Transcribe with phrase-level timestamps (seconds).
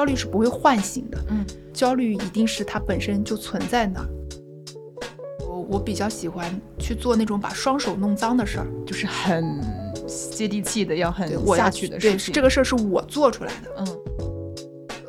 [0.00, 1.44] 焦虑是不会唤醒的，嗯，
[1.74, 4.08] 焦虑一定是它本身就存在那儿。
[5.46, 9.60] 我我比较喜欢去做那种把双手弄脏的事儿，就是很
[10.32, 12.32] 接地气的，要很下去的事情。
[12.32, 13.86] 这个事儿是我做出来的，嗯，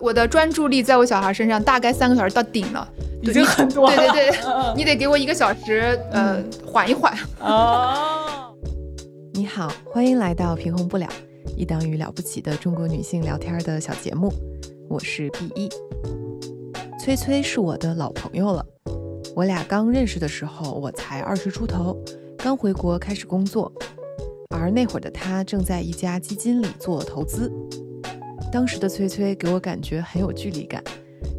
[0.01, 2.85] 我的专注力在我小孩身上大概三个小时到顶了，
[3.21, 3.95] 已经很多了。
[3.95, 7.17] 对对对， 嗯你得给我一个小时，呃，缓一缓。
[7.39, 8.53] 哦，
[9.31, 11.07] 你好，欢迎来到平衡不了，
[11.55, 14.29] 一档与了不起的中国女性聊天的小节目。
[14.91, 15.69] 我是 B 一，
[16.99, 18.65] 崔崔是我的老朋友了。
[19.33, 21.97] 我俩刚认识的时候，我才二十出头，
[22.37, 23.71] 刚回国开始工作，
[24.49, 27.49] 而那会儿的他正在一家基金里做投资。
[28.51, 30.83] 当时的崔崔给我感觉很有距离感，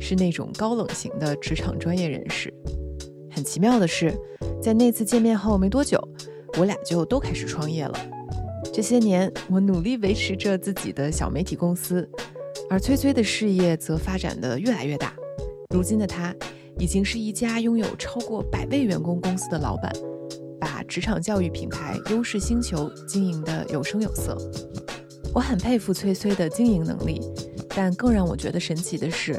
[0.01, 2.51] 是那种高冷型的职场专业人士。
[3.30, 4.19] 很奇妙的是，
[4.62, 6.01] 在那次见面后没多久，
[6.59, 7.99] 我俩就都开始创业了。
[8.73, 12.09] 这些年，我努力维持着自己的小媒体公司，
[12.73, 15.15] 而崔崔的事业则发展得越来越大。
[15.74, 16.34] 如今的他，
[16.78, 19.92] 已经是一家拥有超过百位员工公司的老板，
[20.59, 24.34] 把职场教育品牌优势星球经营得有声有色。
[25.34, 27.20] 我很佩服崔崔的经营能力，
[27.68, 29.38] 但更让我觉得神奇的是，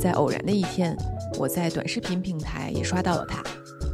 [0.00, 0.96] 在偶然的一天，
[1.38, 3.44] 我在短视频平台也刷到了他，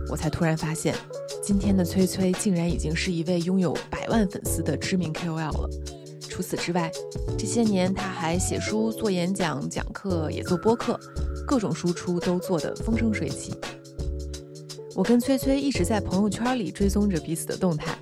[0.08, 0.94] 我才突然发现，
[1.42, 5.68] 今天的崔崔竟然已经是一位拥有百万粉丝的知名 KOL 了。
[6.38, 6.88] 除此之外，
[7.36, 10.96] 这些年他还写书、做演讲、讲课，也做播客，
[11.44, 13.52] 各种输出都做得风生水起。
[14.94, 17.98] 我跟崔崔一直在朋友圈里追踪着彼此的动态，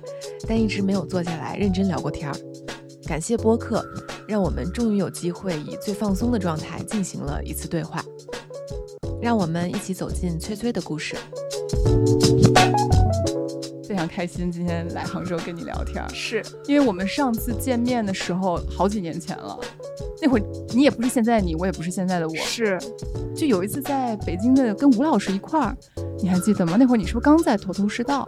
[0.47, 2.37] 但一直没有坐下来认真聊过天儿。
[3.07, 3.83] 感谢播客，
[4.27, 8.05] 让我们终于有机会以最放松的状态进行了一次对话。
[9.19, 11.15] 让我们一起走进崔崔的故事。
[13.97, 19.59] 非常开心今天来杭州跟你聊天，是因为我们上次见面的时候好几年前了，
[20.21, 22.79] 那会儿你也不是现在你，我也不是现在的我，是，
[23.35, 25.75] 就有一次在北京的跟吴老师一块儿，
[26.21, 26.75] 你还记得吗？
[26.77, 28.23] 那会儿你是不是刚在头头是道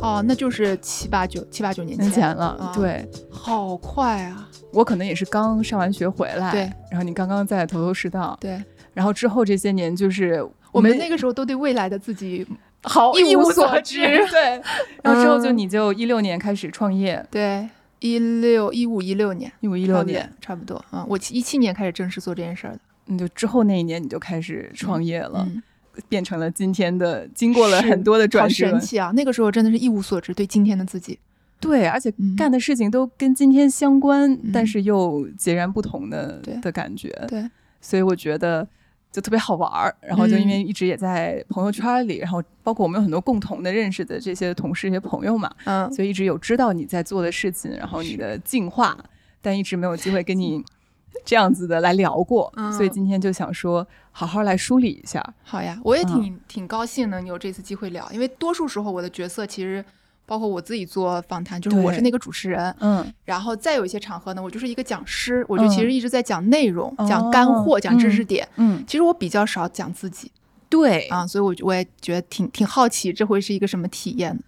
[0.00, 2.46] 哦，那就是七八九七八九年前，年前了？
[2.58, 4.48] 啊对好快啊！
[4.72, 6.60] 我可能也是刚上完学回来，对，
[6.90, 8.58] 然后你刚刚在头头是道，对
[8.94, 10.42] 然后之后这些年就是
[10.72, 12.46] 我们那个时候都对未来的自己
[12.82, 14.00] 好一无无所知，
[14.30, 14.62] 对。
[15.02, 15.58] 然后之后就嗯。
[15.58, 17.68] 你就一六年开始创业，对
[18.00, 21.06] 一六一五一六年，一五一一六年，差不多啊。
[21.08, 25.62] 我一七年开始正式做这件事儿的，你就之后那一年你就开始创业了，嗯，
[26.08, 29.12] 变成了今天的，经过了很多的转好折神，奇啊！
[29.14, 31.18] 那个时候真的是一无所知，对今天的自己，
[31.60, 32.34] 对，而且嗯。
[32.34, 34.50] 干的事情都跟今天相关，嗯。
[34.52, 37.48] 但是又截然不同的对的感觉，对，
[37.80, 38.66] 所以我觉得
[39.12, 39.94] 就特别好玩儿。
[40.00, 48.96] 然后就因嗯为一直也在朋友圈里，然后包括我们有很多共同的认识的这些同事、一些朋友嘛，嗯，所以一直有知道你在做的事情，然后你的进化，
[49.40, 50.64] 但一直没有机会跟你
[51.24, 55.22] 这样子的来聊过，嗯所以今天就想说好好来梳理一下。
[55.42, 59.84] 好呀，我也嗯挺、挺高兴能有这次机会聊，因为多数时候我的角色其实。
[60.24, 68.48] 包括我自己做访谈，就是我是那个主持人，嗯，然后再有一些场合呢，我就是一个讲师，我就其嗯实一直在讲内容、哦讲干货、讲知识嗯点。
[68.56, 70.30] 嗯，其实我比较少讲自己
[70.68, 74.38] 对啊，所以我我也觉得挺挺好奇，这会是一个什么体验？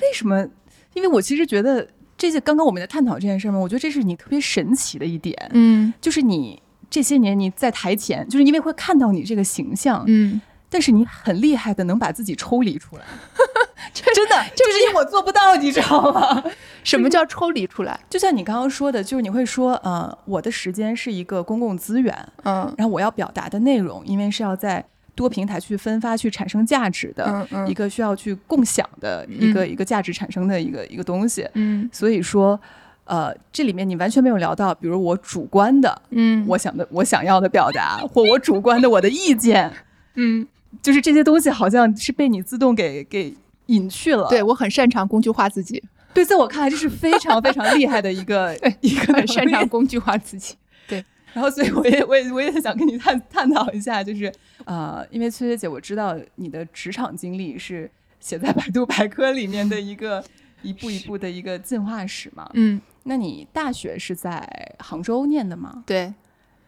[0.00, 0.46] 为什么？
[0.94, 10.40] 因为我其实觉得这些刚刚我们在探讨这件事嘛，我觉得这是你特别神奇的一点，嗯就是你这些年你在台前，就是因为会看到你这个形象，嗯，
[10.72, 13.02] 但是你很厉害的能把自己抽离出来，
[13.92, 16.42] 真的， 就是因为我做不到，你知道吗？
[16.82, 18.00] 什么叫抽离出来？
[18.08, 22.12] 就像你刚刚说的，就是你会说，呃，我的时间是一个公共资源，
[22.44, 22.74] 嗯。
[22.78, 24.82] 然后我要表达的内容，因为是要在
[25.14, 27.68] 多平台去分发、去产生价值的、嗯嗯。
[27.68, 31.46] 一个需要去共享的一个、一个价值产生的一个一个东西。
[31.52, 31.88] 嗯。
[31.92, 32.58] 所以说，
[33.04, 39.70] 呃，这里面你完全没有聊到，比如我主观的嗯，我想的我想要的表达，或我主观的我的意见，
[40.14, 40.46] 嗯，
[40.80, 43.34] 就是这些东西好像是被你自动给给
[43.66, 44.28] 隐去了。
[44.28, 45.82] 对我很擅长工具化自己，
[46.14, 50.54] 对，在我看来这是非常非常厉害的一个 一个很擅长工具化自己。
[50.88, 54.32] 对然后，所以我也我也我也想跟你探探讨一下，就是
[54.64, 57.90] 呃，因为崔崔姐，我知道你的职场经历是
[58.20, 60.22] 写在百度百科里面的一个
[60.62, 62.50] 一步一步的一个进化史嘛。
[62.54, 64.46] 嗯，那你大学是在
[64.80, 65.82] 杭州念的吗？
[65.86, 66.12] 对，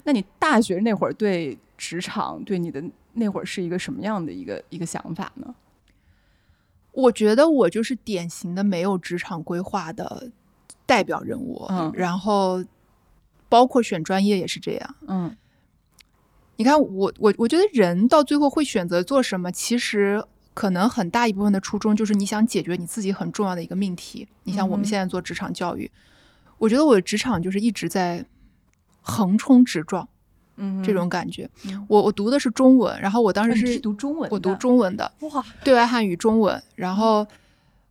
[0.04, 2.82] 那你大学那会儿对职场对你的
[3.14, 5.55] 那会儿是一个什么样的一个一个想法呢？
[6.93, 10.31] 我觉得我就是典型的没有职场规划的
[10.87, 12.64] 代表人物，嗯然后
[13.49, 14.94] 包括选专业也是这样。
[15.08, 15.37] 嗯
[16.56, 20.25] 你看我我我觉得人到最后会选择做什么，其实
[20.55, 24.28] 可能很大一部分的初衷就是你想解决你自己很重要的一个命题。
[24.44, 25.90] 你像我们现在做职场教育，
[26.58, 28.25] 我觉得我的职场就是一直在
[29.00, 30.08] 横冲直撞，
[30.56, 31.48] 嗯这种感觉。
[31.66, 37.26] 嗯我我读的是中文，然后我当时是啊读中文，我读中文的，哇，对外汉语中文，然后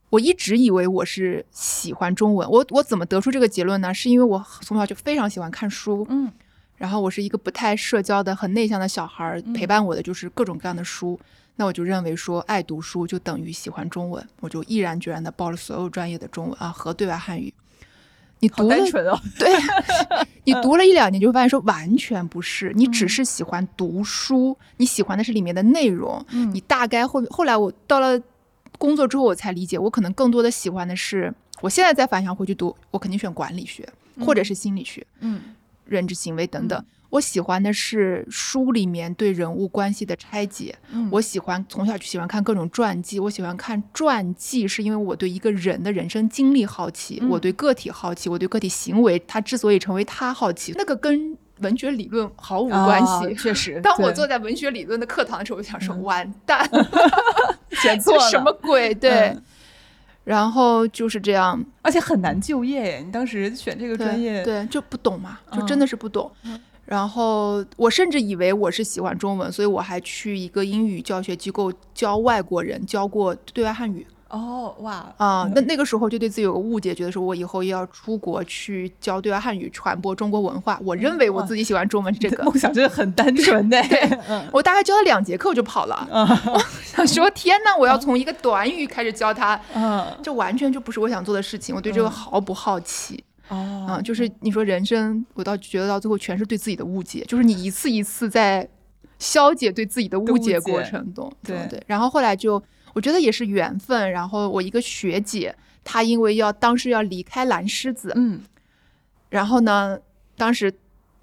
[0.10, 2.50] 我一直以为我是喜欢中文。
[2.50, 3.94] 我我怎么得出这个结论呢？
[3.94, 6.32] 是因为我从小就非常喜欢看书，嗯
[6.78, 11.20] 然后我是一个不太社交的、很内向的小孩陪伴我的就是各种各样的书。
[11.56, 17.54] 那我就认为说，爱读书就等于喜欢中文，我就毅然决然的报了所有专业的中文啊和对外汉语。
[18.44, 19.50] 你好读了单纯哦，对，
[20.44, 26.54] 你读了一两年就会发现说完全不是，你只是喜欢读书，你喜欢的是里面的内容，嗯。
[26.54, 28.22] 你大概后后来我到了
[28.78, 33.88] 工作之后，我才理解，我可能更多的喜欢的是，我现在再反想回去读，我肯定选管理学
[34.20, 35.40] 或者是心理学、嗯。
[35.86, 36.86] 认知行为等等。
[37.14, 53.12] 我喜欢的是书里面对人物关系的拆解，嗯我喜欢从小就喜欢看各种传记，我喜欢看传记，是因为我对一个人的人生经历好奇，嗯我对个体好奇，我对个体行为他之所以成为他好奇，那个跟文学理论毫无关系。
[53.12, 56.68] 啊确实， 当我坐在文学理论的课堂的时候，我就想说，嗯完蛋，
[57.84, 58.92] 选错了什么鬼？
[58.96, 59.44] 对，嗯
[60.24, 63.04] 然后就是这样，而且很难就业耶。
[63.06, 66.32] 你当时选这个专业，对，对，就不懂嘛，就嗯真的是不懂。
[66.86, 75.50] 然后我甚至以为我是喜欢中文，所以我还去一个英语教学机构教外国人，教过对外汉语哦，哇，啊。
[75.56, 80.78] 那那个时候就对自己有个误解，觉得说我以后要出国去教对外汉语，传播中国文化。
[80.84, 82.44] 我认为我自己喜欢中文是这个。
[82.44, 83.82] 梦想真的很单纯的。
[83.88, 93.24] 对嗯我大概教了两节课我就跑了，我想说天呐，我要从一个短语开始教他，嗯这完全就不是我想做的事情，我对这个嗯毫不好奇。
[93.54, 98.68] 哦啊，就是你说人生，我倒觉得到最后全是对自己的误解，就是你一次一次在
[99.20, 101.82] 消解对自己的误误解过程中，对对。
[101.88, 102.62] 然后后来就，
[102.94, 104.12] 我觉得也是缘分。
[104.12, 108.42] 然后我一个学姐，她因为要当时要离开蓝狮子，嗯
[109.30, 109.98] 然后呢，
[110.36, 110.74] 当时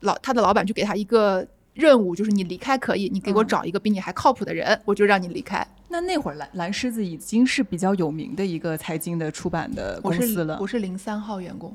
[0.00, 5.67] 老她的老板就给她一个任务，就是你离开可以，你给我嗯找一个比你还靠谱的人，我就让你离开。
[5.88, 10.67] 那那会儿蓝蓝狮子已经是比较有名的一个财经的出版的公司了我。
[10.67, 11.75] 是零三号员工，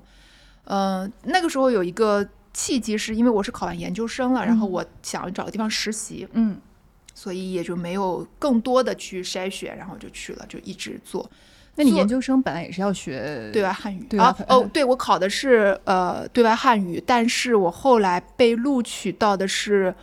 [0.65, 4.71] 呃，那个时候有一个契机，是因为我是考完研究生了，然后嗯。
[4.71, 6.57] 我想要找个地方实习，嗯。
[7.13, 11.21] 所以也就没有更多的去筛选，然后就去了，就一直做。
[11.21, 11.31] 做
[11.77, 19.93] 那你研究生本来也是要学对外汉语啊哦，对我考的是呃对外汉语，但是我后来被录取到的是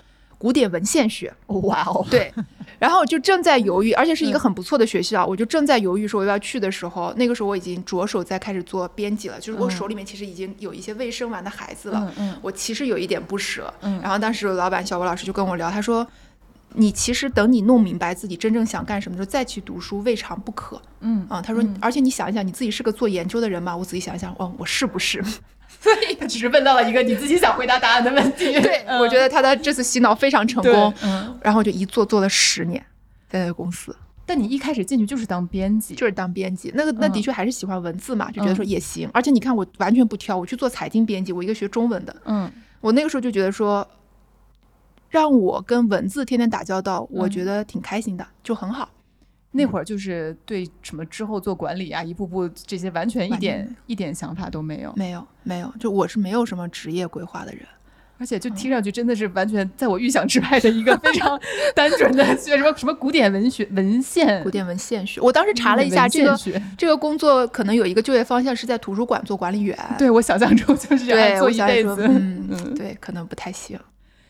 [0.42, 2.34] 古典文献学，哇哦，对，
[2.80, 13.72] 然后我就正在犹豫，而且是一个嗯很不错的学校，我就正在犹豫说我要去的时候，那个时候我已经着手在开始做编辑了，就是我嗯手里面其实已经有一些未生完的孩子了，嗯嗯我其实有一点不舍。
[13.82, 16.04] 嗯然后当时老板小吴老师就跟我聊，他说。
[16.74, 21.38] 你其实等你弄明白自己真正想干什么的时候，再去读书未尝不可嗯啊。
[21.38, 23.76] 他说，嗯而且你想一想，你自己是个做研究的人嘛？
[23.76, 25.22] 我仔细想一想，哦，我是不是？
[25.82, 28.52] 所以他只是问到了一个你自己想回答答案的问题。
[28.60, 30.94] 对，我觉得他的这次洗脑非常成功。
[31.02, 32.80] 嗯，然后就一做做了十年，
[33.28, 33.94] 在那个公司
[34.24, 36.70] 但你一开始进去就是当编辑，就是当编辑。
[36.76, 39.10] 那个那嗯的确还是喜欢文字嘛，就觉得说也行。
[39.12, 42.50] 而且你看我完全不挑，我去做财经编辑，我一个学中文的，嗯
[42.80, 43.86] 我那个时候就觉得说，
[45.10, 48.88] 让我跟文字天天打交道，我嗯觉得挺开心的，就很好。
[49.52, 57.62] 那会儿就是对什么之后做管理啊，一步步这些完全一点一点想法都没有，没有没有，就我是没有什么职业规划的人。
[58.18, 61.36] 而且就听上去真的是完全在我预想之外的一个非常
[61.74, 66.38] 单纯的学什么什么古典文学文献，古典文献学，我当时查了一下这个
[66.78, 69.76] 这个工作，可能有一个就业方向是在图书馆做管理员。
[69.98, 73.76] 对我想象中就是这样，做一辈子，嗯，嗯对，可能不太行。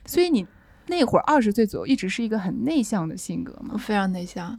[0.07, 0.47] 所以你
[0.87, 4.59] 那会儿二十岁左右一直是一个很内向的性格吗，我非常内向，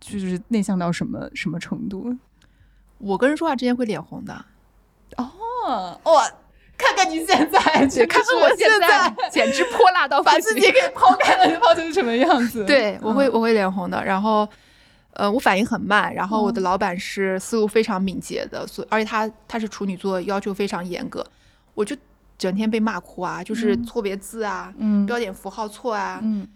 [0.00, 2.16] 就是内向到什么什么程度？
[2.98, 4.44] 我跟人说话之前会脸红的。
[5.16, 6.30] 哦，哇，
[6.76, 12.64] 看看你现在，对，看看我现在 简直泼辣到把自己给抛开了，你抛成什么样子？
[12.66, 14.48] 对，我会嗯我会脸红的，然后。
[15.14, 21.26] 呃，我反应很慢，然后我的嗯老板是思路非常敏捷的，所而且他他是处女座，要求非常严格，
[21.74, 21.96] 我就
[22.36, 26.46] 整天被骂哭啊，就是嗯错别字啊，嗯标点符号错啊，嗯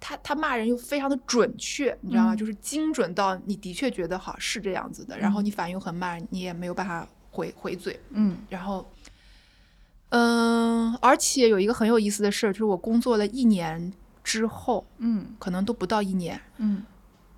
[0.00, 2.34] 他他骂人又非常的准确，你知道吗？
[2.34, 2.36] 嗯。
[2.36, 5.44] 就是精准到你的确觉得好是这样子的，然后嗯。
[5.44, 8.38] 你反应很慢，你也没有办法回回嘴，嗯。
[8.48, 8.90] 然后，
[10.08, 13.92] 嗯，而且有一个很有意思的事儿，就是我工作了一年
[14.24, 15.36] 之后，嗯。
[15.38, 16.82] 可能都不到一年，嗯，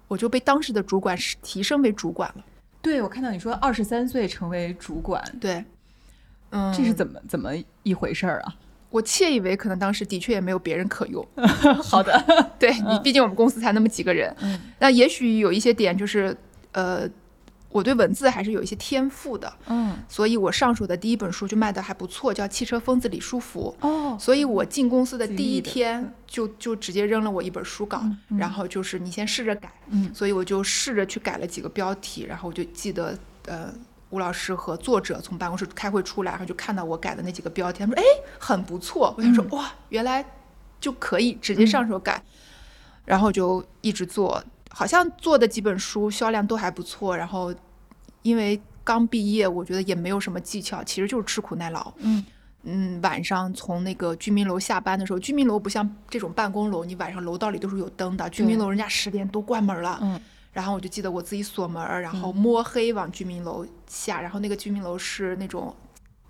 [0.09, 2.45] 我就被当时的主管是提升为主管了。
[2.81, 5.64] 对，我看到你说二十三岁成为主管，对，
[6.50, 7.50] 嗯，这是怎么怎么
[7.83, 8.54] 一回事儿啊？
[8.92, 11.26] 我窃以为可能当时的确也没有别人可用，
[11.82, 16.37] 好的，对你，毕竟我们公司才那么几个人，嗯那也许有一些点就是，
[16.72, 17.08] 呃，
[17.70, 23.75] 我对文字还是有一些天赋的，嗯所以我上手的第一本书就卖的还不错，叫《汽车疯子李书福》。
[23.88, 33.72] 哦，所以我进公司的第一天就就直接扔了我一本书稿，嗯嗯然后就是你先试着改，嗯所以我就试着去改了几个标题，然后我就记得呃。
[34.12, 38.04] 吴老师和作者从办公室开会出来，然后就看到我改的那几个标题，他们说：“哎，
[38.38, 40.25] 很不错。”我想说：“哇，原来
[40.78, 42.23] 就可以直接上手改。
[43.04, 44.40] 然后就一直做，
[44.71, 47.16] 好像做的几本书销量都还不错。
[47.16, 47.52] 然后
[48.23, 51.92] 因为刚毕业，我觉得也没有什么技巧，其实就是吃苦耐劳。
[51.97, 52.25] 嗯
[52.64, 58.31] 嗯，晚上从那个居民楼下班的时候，居民楼不像这种办公楼，你晚上楼道里都是有灯的。
[58.31, 60.21] 居民楼人家十点都关门了，嗯
[60.52, 65.75] 然后我就记得我自己锁门儿，然后摸黑往居民楼下，然后那个居民楼是那种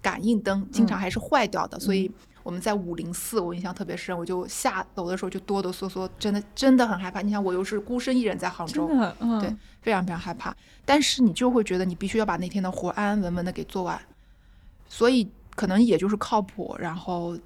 [0.00, 2.10] 感应灯，经常还是坏掉的，所以
[2.42, 7.20] 我们在五零四，我印象特别深，我就下楼的时候就哆哆嗦嗦，真的真的很害怕。
[7.20, 8.88] 你想，我又是孤身一人在杭州
[9.40, 10.54] 对，非常非常害怕。
[10.84, 14.00] 但是你就会觉得你必须要把那天的活安安稳稳的给做完，
[14.88, 17.36] 所以可能也就是靠谱，然后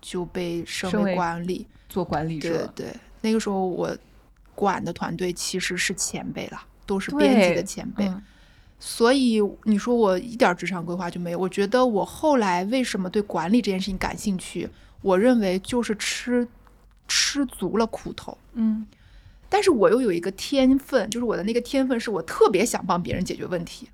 [0.00, 1.66] 就被升为管理。
[1.88, 2.40] 做管理
[2.74, 3.96] 对，对，那个时候我
[4.56, 8.04] 管的团队其实是前辈了，都是编辑的前辈。
[8.08, 8.20] 嗯
[8.78, 11.38] 所以你说我一点儿职场规划就没有？
[11.38, 14.68] 我觉得我后来为什么对管理这件事情感兴趣？
[15.00, 16.46] 我认为就是吃
[17.08, 18.36] 吃足了苦头。
[18.52, 18.86] 嗯
[19.48, 23.88] 但是我又有一个天分，就是我的那个天分是我特别想帮别人解决问题，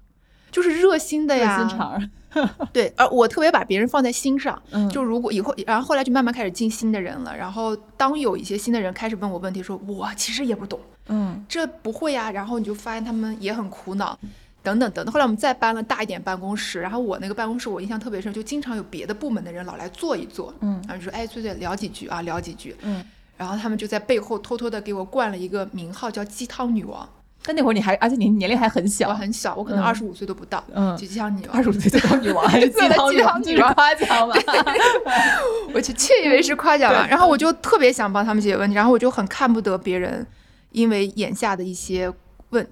[0.52, 2.10] 就是热心的热呀，心肠，
[2.72, 4.62] 对，而我特别把别人放在心上。
[4.70, 7.36] 嗯就如果以后，然后后来就慢慢开始进新的人了。
[7.36, 10.78] 然后当有一些新的人开始问我问题，说我其实也不懂，
[11.08, 12.30] 嗯这不会呀。
[12.30, 14.18] 然后你就发现他们也很苦恼，
[14.62, 15.12] 等等等等。
[15.12, 22.76] 后来我们再搬了大一点办公室，然后我那个办公室我印象特别深，就经常有别的部门的人老来坐一坐，嗯然后就说哎，翠翠聊几句啊，聊几句。
[22.82, 23.02] 嗯。
[23.38, 27.08] 然后他们就在背后偷偷的给我灌了一个名号，叫鸡汤女王。
[27.44, 31.56] 但那会儿你还，而且你年龄还很小，我很小，我可能嗯二十五岁都不到，嗯就鸡汤女王。
[31.56, 33.42] 二十五岁就当女王，还是鸡对汤女王？
[33.42, 34.34] 鸡汤女这是王夸奖吧？
[35.74, 37.06] 我就窃以为是夸奖了。
[37.08, 40.26] 然后我就特别想帮他们解决问题，然后我就很看不得别人
[40.70, 42.12] 因为眼下的一些
[42.50, 42.66] 问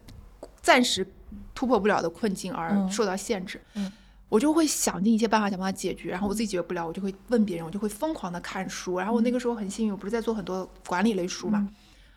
[0.62, 1.06] 暂时
[1.54, 3.60] 突破不了的困境而嗯受到限制。
[3.74, 3.90] 嗯
[4.28, 8.96] 我就会想尽一切办法想帮他解决，然后我自己解决不了，我就会问别人，我就会疯狂的看书。
[8.96, 11.66] 然后我那个时候很幸运，我不是在做很多管理类书嘛，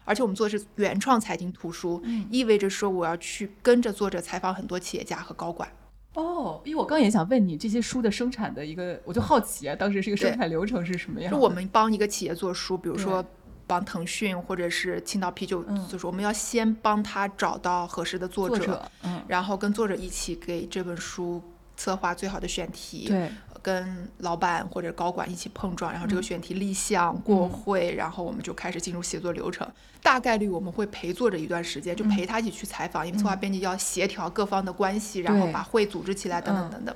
[0.06, 2.28] 而且我们做的是原创财经图书，嗯。
[2.30, 5.70] 意味着说我要去跟着作者采访很多企业家和高管。
[6.16, 11.36] 哦，因为我刚也想问你这些书的生产的一个，我就好奇啊，当时是一个生产流程是什么样的？
[11.36, 13.26] 就我们帮一个企业做书，比如说
[13.66, 15.88] 帮腾讯或者是青岛啤酒，嗯。
[15.88, 21.42] 就是我们要先帮他找到合适的作者，作者，嗯，然后跟作者一起给这本书
[21.76, 23.32] 策划最好的选题，对，
[23.64, 29.68] 跟老板或者高管一起碰撞，然后这个嗯选题立项、过会，然后我们就开始进入写作流程。
[30.02, 36.96] 大概率我们会陪作者一段时间，就陪他一起去采访，因为策划编辑要协调各方的关系，然后把会组织起来，等等嗯等等。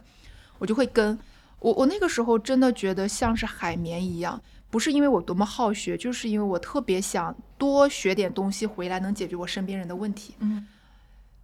[0.60, 1.18] 我就会跟
[1.60, 10.36] 我我那个时候真的觉得像是海绵一样，不是因为我多么好学，就是因为我特别想多学点东西回来，能解决我身边人的问题。
[10.40, 10.68] 嗯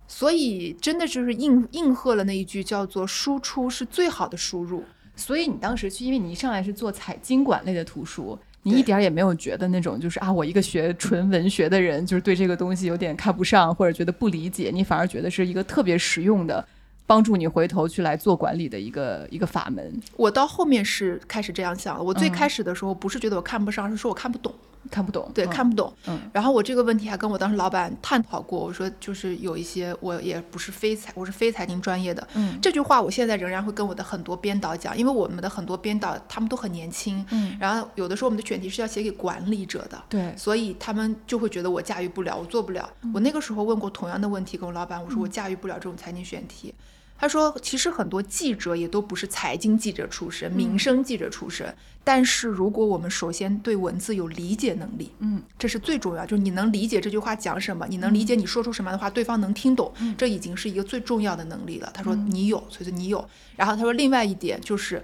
[0.06, 4.84] 所以真的就是应应和了那一句叫做“输出是最好的输入”。
[5.16, 16.66] 所以你当时去，因为你一上来是做财经管类的图书，你一点儿也没有觉得那种就是啊，我一个学纯文学的人，就是对这个东西有点看不上或者觉得不理解，你反而觉得是一个特别实用的，
[17.06, 20.02] 帮助你回头去来做管理的一个一个法门。
[20.16, 22.04] 我到后面是开始这样想了。
[22.04, 24.54] 我最嗯开始的时候不是觉得我看不上，是说我看不懂。
[24.92, 25.94] 看不懂，对，嗯看不懂。
[26.08, 32.28] 嗯然后我这个问题还跟我当时老板探讨过，我说就是有一些我也不是非财，我是非财经专业的。
[32.36, 40.02] 嗯这句话我现在仍然会跟我的很多编导讲，因为我们的很多编导他们都很年轻，嗯，然后有的时候我们的选题是要写给管理者的。
[40.10, 42.90] 对，所以他们就会觉得我驾驭不了，我做不了。
[43.14, 46.74] 我那个时候问过同样的问题，跟我老板我说我驾驭不了这种财经选题。
[47.18, 51.74] 他说，其实很多记者也都不是财经记者出身，民生记者出身。
[52.04, 61.90] 但是如果我们首先对文字有理解能力，嗯这是最重要，就是你能理解这句话讲什么，你能理解你说出什么样的话，对方能听懂，这已经是一个最重要的能力了。
[61.94, 63.26] 他说你有，所以说你有。
[63.56, 65.02] 然后他说另外一点就是，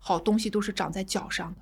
[0.00, 1.60] 好东西都是长在脚上的。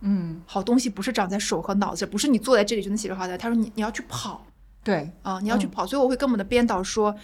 [0.00, 3.36] 嗯，好东西不是长在手和脑子，不是你坐在这里就能写出好的。
[3.36, 4.46] 他说你你要去跑
[4.82, 5.86] 对，啊，你要去嗯跑。
[5.86, 7.14] 所以我会跟我们的编导说，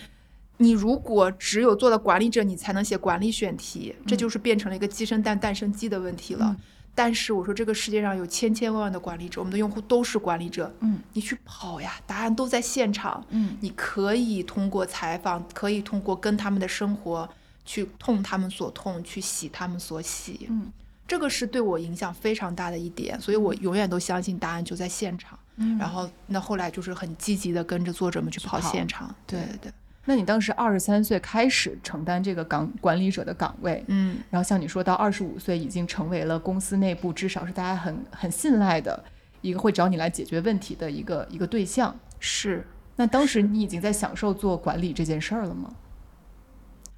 [0.61, 6.45] 你如果只有做了管理者，你才能写管理选题，这就是变成了一个鸡生蛋蛋生鸡的问题了。
[6.47, 6.57] 嗯
[6.93, 13.25] 但是我说这个世界上有千千万万的管理者，我们的用户都是管理者，嗯你去跑呀，答案都在现场。
[13.31, 17.27] 嗯你可以通过采访，可以通过跟他们的生活
[17.65, 20.47] 去痛他们所痛，去喜他们所喜。
[20.51, 20.71] 嗯
[21.07, 25.39] 这个是对我影响非常大的一点，所以我永远都相信答案就在现场。
[25.57, 29.15] 嗯然后那后来就是很积极的跟着作者们去跑跑现场。
[29.27, 29.73] 对对对对，
[30.07, 39.03] 那你当时二十三岁开始承担这个岗管理者的岗位，嗯，然后像你说到二十五岁已经成为了公司内部至少是大家很很信赖的
[39.41, 41.95] 一个会找你来解决问题的一个一个对象。
[42.19, 42.67] 是
[42.97, 45.71] 那当时你已经在享受做管理这件事儿了吗？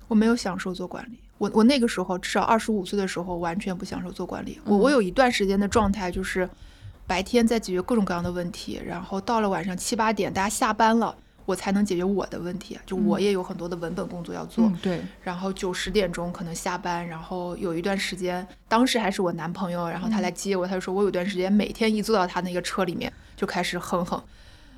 [0.09, 1.19] 我没有享受做管理。
[1.39, 4.61] 我我那个时候至少二十五岁的时候完全不享受做管理。
[4.65, 6.49] 我我有一段时间的状态就是
[7.07, 12.79] 白天在解决各种各样的问题，然后到了晚上七八点大家下班了，我才能解决我的问题。
[12.87, 14.65] 就我也有很多的文本工作要做。
[14.65, 24.23] 嗯，对，然后九十点钟可能下班，然后有一段时间，当时还是我男朋友，然后他来接我，他就说我有段时间每天一坐到他那个车里面就开始哼哼，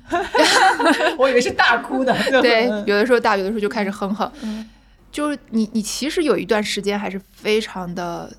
[1.17, 2.15] 我以为是大哭的。
[2.41, 4.69] 对， 有的时候大，有的时候就开始哼哼，嗯
[5.11, 8.29] 就是你你其实有一段时间还是非常的，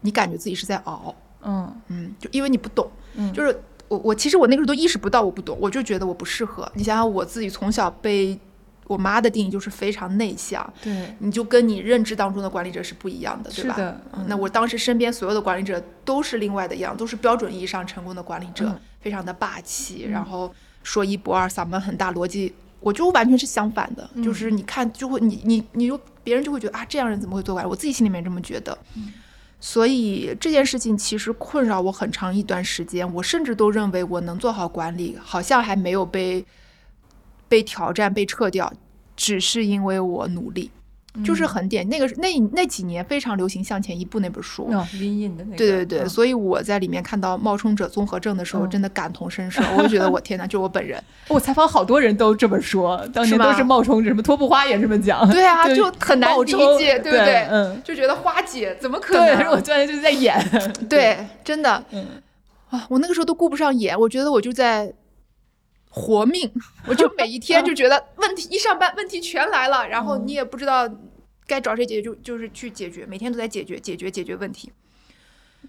[0.00, 3.56] 你感觉自己是在熬，嗯嗯，就因为你不懂，嗯，就是
[3.88, 6.70] 我我其实我那个时候都意识不到我不懂，我就觉得我不适合。
[6.74, 8.38] 你想想我自己从小被
[8.86, 13.96] 我妈的定义就是非常内向，对，你就跟你认知当中的管理者是不一样的，对吧？
[14.26, 22.54] 那我当时身边所有的管理者都是另外的样，都是标准意义上成功的管理者，嗯非常的霸气，然后说一不二，嗓门很大，逻辑。
[22.80, 27.70] 我就完全是相反的，嗯就是你看就会你你你就别人就会觉得啊这样人怎么会做管理？
[27.70, 29.10] 我自己心里面这么觉得，嗯
[29.66, 36.44] 所以这件事情其实困扰我很长一段时间，我甚至都认为我能做好管理，好像还没有被
[37.48, 38.70] 被挑战、被撤掉，
[39.16, 40.70] 只是因为我努力，
[41.22, 41.88] 就是很典。
[41.88, 44.68] 那个那那几年非常流行《向前一步》那本书。
[44.70, 49.62] 的那个，对对对，嗯所以我在里面看到冒充者综合症的时候，嗯真的感同身受。
[49.76, 51.02] 我就觉得我天哪，就是我本人。
[51.28, 55.26] 我采访好多人都这么说，当年都是冒充者，什么托布花也这么讲。
[55.30, 57.46] 对啊， 就很难理解，对不对对？
[57.50, 59.50] 嗯，就觉得花姐怎么可对，能？
[59.52, 60.36] 我觉得就是在演。
[60.88, 62.06] 对，真的嗯
[62.70, 64.92] 啊，我那个时候都顾不上演，我觉得我就在
[65.96, 66.52] 活命，
[66.88, 70.88] 我就每一天就觉得问题一上班问题全来了， 然后嗯你也不知道
[71.46, 74.72] 该找谁解决，就就是去解决，每天都在解决解决解决问题。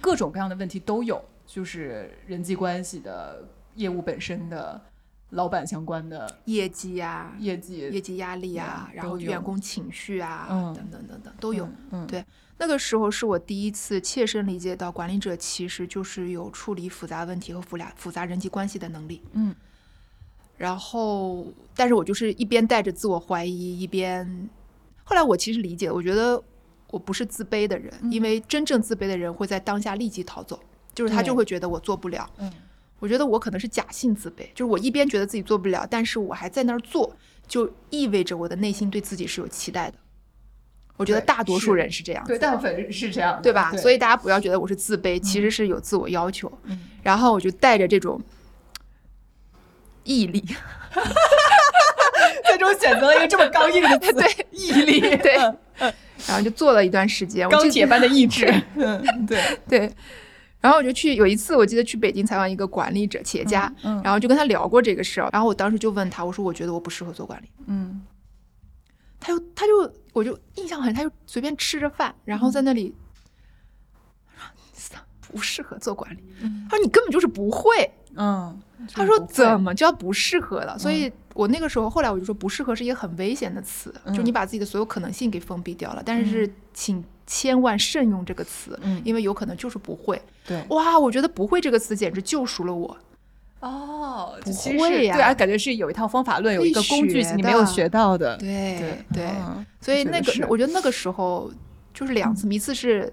[0.01, 4.81] 各种各样的问题都有，就是人际关系的、业务本身的、
[5.29, 11.69] 老板相关的业绩呀、业绩业绩压力啊，然后员工情绪啊，嗯等等等等都有。。
[11.91, 12.25] 嗯，对
[12.57, 19.21] 那个时候是我第一次切身理解到，管理者其实就是有处理复杂问题和复杂复杂人际关系的能力。
[19.33, 19.53] 嗯
[20.57, 24.49] 然后，但是我就是一边带着自我怀疑，一边，
[25.03, 26.41] 后来我其实理解，我觉得
[26.91, 30.59] 我不是自卑的人，嗯因为真正自卑的人会在当下立即逃走，
[30.93, 32.29] 就是他就会觉得我做不了。
[32.39, 32.51] 嗯
[32.99, 37.13] 我觉得我可能是假性自卑，就是我一边觉得自己做不了，但是我还在那儿做，
[37.45, 39.97] 就意味着我的内心对自己是有期待的。
[40.95, 43.75] 我觉得大多数人是这样子对，大部分是这样，对吧？
[43.75, 46.49] 所以以大家不要觉得我是自卑，其实是有自我要求。
[46.63, 48.19] 嗯然后我就带着这种
[50.05, 50.41] 毅力，
[52.45, 55.35] 最终选择了一个这么刚硬的词， 对，毅力， 对。
[55.37, 55.57] 嗯
[56.27, 57.47] 然后就做了一段时间。
[57.49, 59.91] 钢铁般的意志，嗯，对，对，
[60.61, 65.29] 然后我就去有一次，我记得去北京采访一个管理者、企业家，嗯然后就跟他聊过这个事儿。
[65.33, 67.49] 然后我当时就问他，我说我觉得我不适合做管理。
[67.67, 68.01] 嗯。
[69.19, 72.95] 他就他就我就印象很，他就随便吃着饭，然后在那里。
[75.27, 76.65] 不适合做管理，嗯。
[76.69, 78.57] 他说你根本就是不会，嗯，
[78.93, 79.73] 他说怎么？
[79.73, 80.77] 叫不适合了？
[80.77, 86.01] 所以我那个时候，后来我就说不适合是一个很危险的词，就嗯你把自己的所有可能性给封闭掉了。
[86.05, 90.21] 但是请千万慎用这个词，嗯因为有可能就是不会。
[90.47, 92.97] 对，哇，我觉得不会这个词简直救赎了我。
[93.61, 101.51] 哦，不会呀是对啊，感觉是有一套方法论，有一个工具学你没有学到的，对对对，嗯所以那个我觉得那个时候
[101.91, 103.11] 就是两次，一次是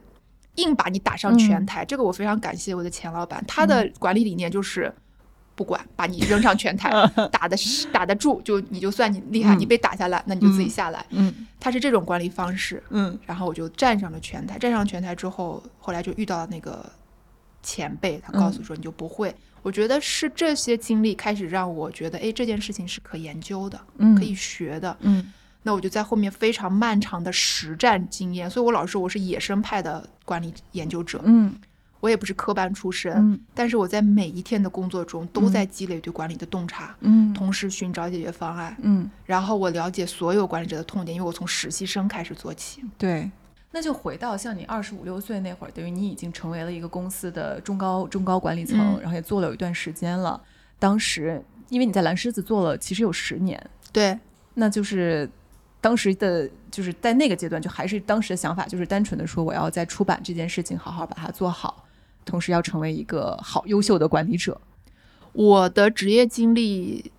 [0.57, 4.93] 硬把你打上嗯拳台，这个我非常感谢我的前老板，他的管理理念就是。
[5.55, 6.91] 不管，把你扔上拳台，
[7.31, 7.55] 打的
[7.93, 11.05] 打得住，就你就算你厉害，嗯你被打下来，那你就自己下来。
[11.11, 14.59] 嗯他是这种管理方式，嗯然后我就站上了拳台。
[14.59, 16.91] 站上拳台之后，后来就遇到了那个
[17.63, 19.33] 前辈，他告诉说你就不会。
[19.61, 24.97] 我觉得是这些经历开始让我觉得，哎，这件事情是可研究的，嗯可以学的。
[25.01, 25.31] 嗯
[25.63, 31.55] 那我就在后面非常漫长的实战经验，所以我老说我是野生派的管理研究者，嗯
[32.01, 38.77] 我也不是科班出身，嗯但是我在每一天的工作中都在积累对管理的洞察，嗯同时寻找解决方案。
[38.81, 42.83] 嗯，然后我了解所有管理者的痛点，因为我从实习生开始做起。
[42.99, 43.31] 对。
[43.75, 50.39] 那就回到像你二十五六岁那会儿，等于你已经成为了一个公司的中高中高管理层，嗯然后也做了有一段时间了。
[50.79, 53.59] 当时因为你在蓝狮子做了其实有十年，
[53.91, 54.19] 对，
[54.55, 55.31] 那就是
[55.83, 61.85] 当时的就是在那个阶段，就还是当时的想法，就是单纯的说我要在出版这件事情好好把它做好，
[62.25, 64.59] 同时要成为一个好优秀的管理者。
[65.33, 67.11] 我的职业经历，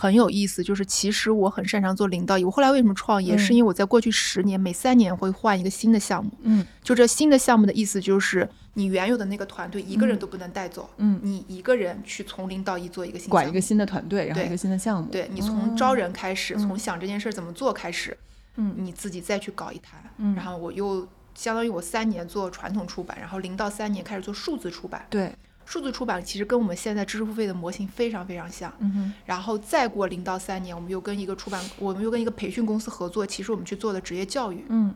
[0.00, 2.42] 很有意思，就是其实我很擅长做零到一。
[2.42, 6.30] 我后来为什么创业，嗯是因为我在过去十年每三年会换一个新的项目。
[6.40, 13.28] 嗯就这新的项目的意思就是，你原有的那个团队一个人都不能带走，嗯，你一个人去从零到一做一个新。
[13.28, 18.16] 管一个新的团队，然后对一个新的项目，对你从招人开始，嗯从想这件事儿怎么做开始，
[18.56, 20.02] 嗯你自己再去搞一摊。
[20.16, 25.04] 嗯然后我又相当于我三年做传统出版，然后零到三年开始做数字出版。
[25.10, 25.34] 对，
[25.70, 28.74] 数字出版其实跟我们现在知识付费的模型非常非常像。
[28.80, 34.64] 嗯哼，然后再过零到三年，我们又跟一个出版，我们又跟一个培训公司合作，其实我们去做的职业教育。
[34.68, 34.92] 嗯，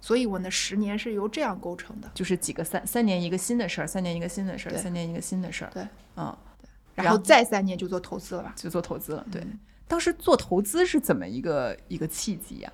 [0.00, 2.10] 所以我的十年是由这样构成的。
[2.12, 6.36] 就是几个三三年一个新的事儿，三年一个新的事儿，三年一个新的事儿，对，嗯，
[6.96, 8.52] 然后再三年就做投资了吧？
[8.56, 9.40] 就做投资了，对。
[9.40, 9.58] 嗯
[9.90, 12.72] 当时做投资是怎么一个一个契机呀、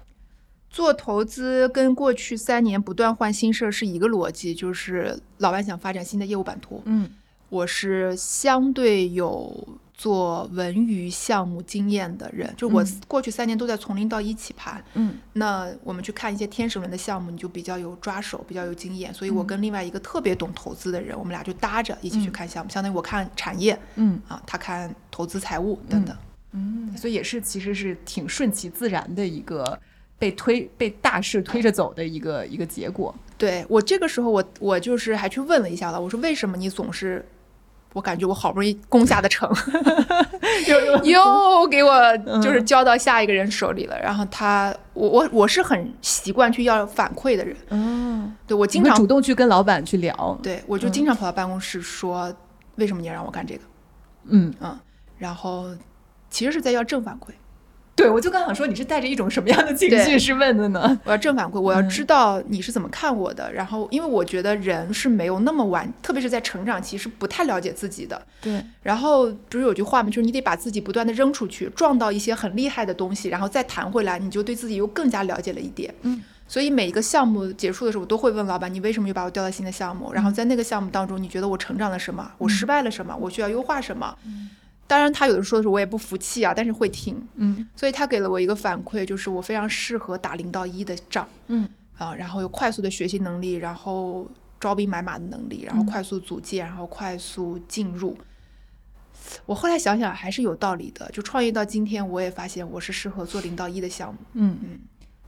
[0.69, 6.83] 做投资跟过去三年不断换新事儿是一个逻辑，就是老板想发展新的业务版图。
[6.85, 7.11] 嗯
[7.49, 14.83] 我是相对有做文娱项目经验的人，就我嗯过去三年都在从零到一起盘。
[14.95, 19.13] 嗯那我们去看一些天使轮的项目，你就比较有抓手，比较有经验。
[19.15, 26.17] 所以我跟另外一个特别懂投资的人，我们俩就搭着一起去嗯看项目，相当于我看产业嗯啊，他看投资财务等等。
[26.53, 29.79] 嗯，所以也是其实是挺顺其自然的一个
[30.19, 33.15] 被推被大势推着走的一个一个结果。
[33.39, 37.23] 对我这个时候我，我就是还去问了一下了，我说为什么你总是，
[37.97, 39.51] 我感觉我好不容易攻下的城，
[40.69, 43.99] 又 又给我就是交到下一个人手里了。
[43.99, 50.39] 然后他，我我我是很习惯去要反馈的人，嗯，对我经常主动去跟老板去聊。
[50.43, 52.31] 对我就经常跑到办公室说，
[52.75, 53.61] 为什么你要让我干这个？
[54.27, 54.79] 嗯，嗯，
[55.17, 55.71] 然后
[56.29, 57.31] 其实是在要正反馈，
[57.97, 61.01] 对，我就刚想说，你是带着一种什么样的情绪对是问的呢？
[61.05, 63.51] 我要正反馈，我要嗯知道你是怎么看我的。
[63.51, 68.21] 然后，因为我觉得人是没有那么完，特别是在成长期是不太了解自己的。
[68.43, 70.11] 对，然后不是有句话吗？
[70.11, 75.95] 就是你得把自己不断的扔出去，撞到一些很厉害的东西，然后再弹回来，你就对自己又更加了解了一点。
[76.03, 80.13] 嗯，所以每一个项目结束的时候，我都会问老板，你为什么又把我调到新的项目？
[80.13, 82.31] 然后在那个项目当中，你觉得我成长了什么？
[82.37, 83.17] 我失败了什么？
[83.19, 84.15] 我需要优化什么？
[84.87, 87.21] 当然，他有的说的时候我也不服气啊，但是会听。
[87.35, 91.69] 嗯所以他给了我一个反馈，就是我非常适合打零到一的仗嗯
[91.99, 94.27] 啊，然后有快速的学习能力，然后
[94.61, 98.17] 招兵买马的能力，然后嗯快速组建，然后快速进入。
[99.45, 104.21] 我后来想想还是有道理的，就创业到今天，我也发现我是适合做零到一的项目。
[104.35, 104.79] 嗯嗯。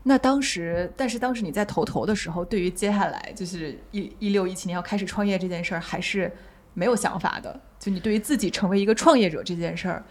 [0.03, 6.31] 那当时，但是当时你在投投的时候，对于接下来就是一一六一七年要开始创业这件事儿，还是
[6.73, 7.59] 没有想法的。
[7.79, 10.03] 就你对于自己成为一个创业者这件事儿，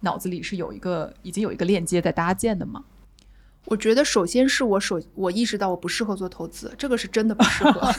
[0.00, 2.84] 脑子里是有一个已经有一个链接在搭建的吗？
[3.66, 7.92] 我觉得首先是我首我意识到我不适合做投资，这个是真的不适合。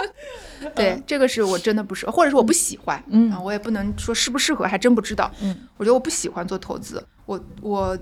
[0.74, 3.02] 对，这个是我真的不适合，或者是我不喜欢。
[3.08, 5.30] 嗯啊，我也不能说适不适合，还真不知道。
[5.42, 7.98] 嗯我觉得我不喜欢做投资，我我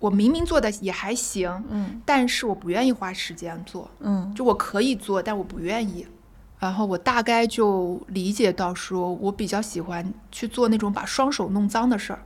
[0.00, 6.04] 我明明做的也还行，嗯但是我不愿意花时间做，嗯就我可以做，但我不愿意。
[6.62, 12.22] 然后我大概就理解到，说我比较喜欢去做那种把双手弄脏的事儿。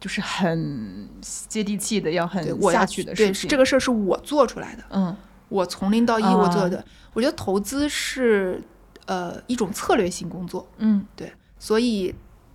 [0.00, 1.08] 就是很
[1.48, 3.48] 接地气的，要，很我下去的事情。
[3.48, 5.16] 这个事儿是我做出来的，嗯
[5.48, 6.84] 我从零到一我做啊的。
[7.12, 8.60] 我觉得投资是
[9.06, 12.14] 呃一种策略性工作，嗯对，所以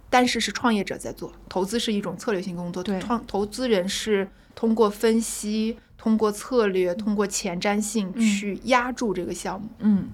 [0.09, 9.67] 但是是创业者在做，投资是一种策略性工作，对创投资人是通过分析、通过策略、通过前瞻性嗯去压住这个项目。
[9.79, 10.07] 嗯，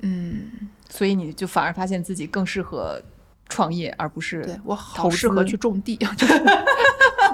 [0.00, 0.50] 嗯，
[0.88, 3.00] 所以你就反而发现自己更适合
[3.48, 6.42] 创业，而不是对我好投适合去种地，就 是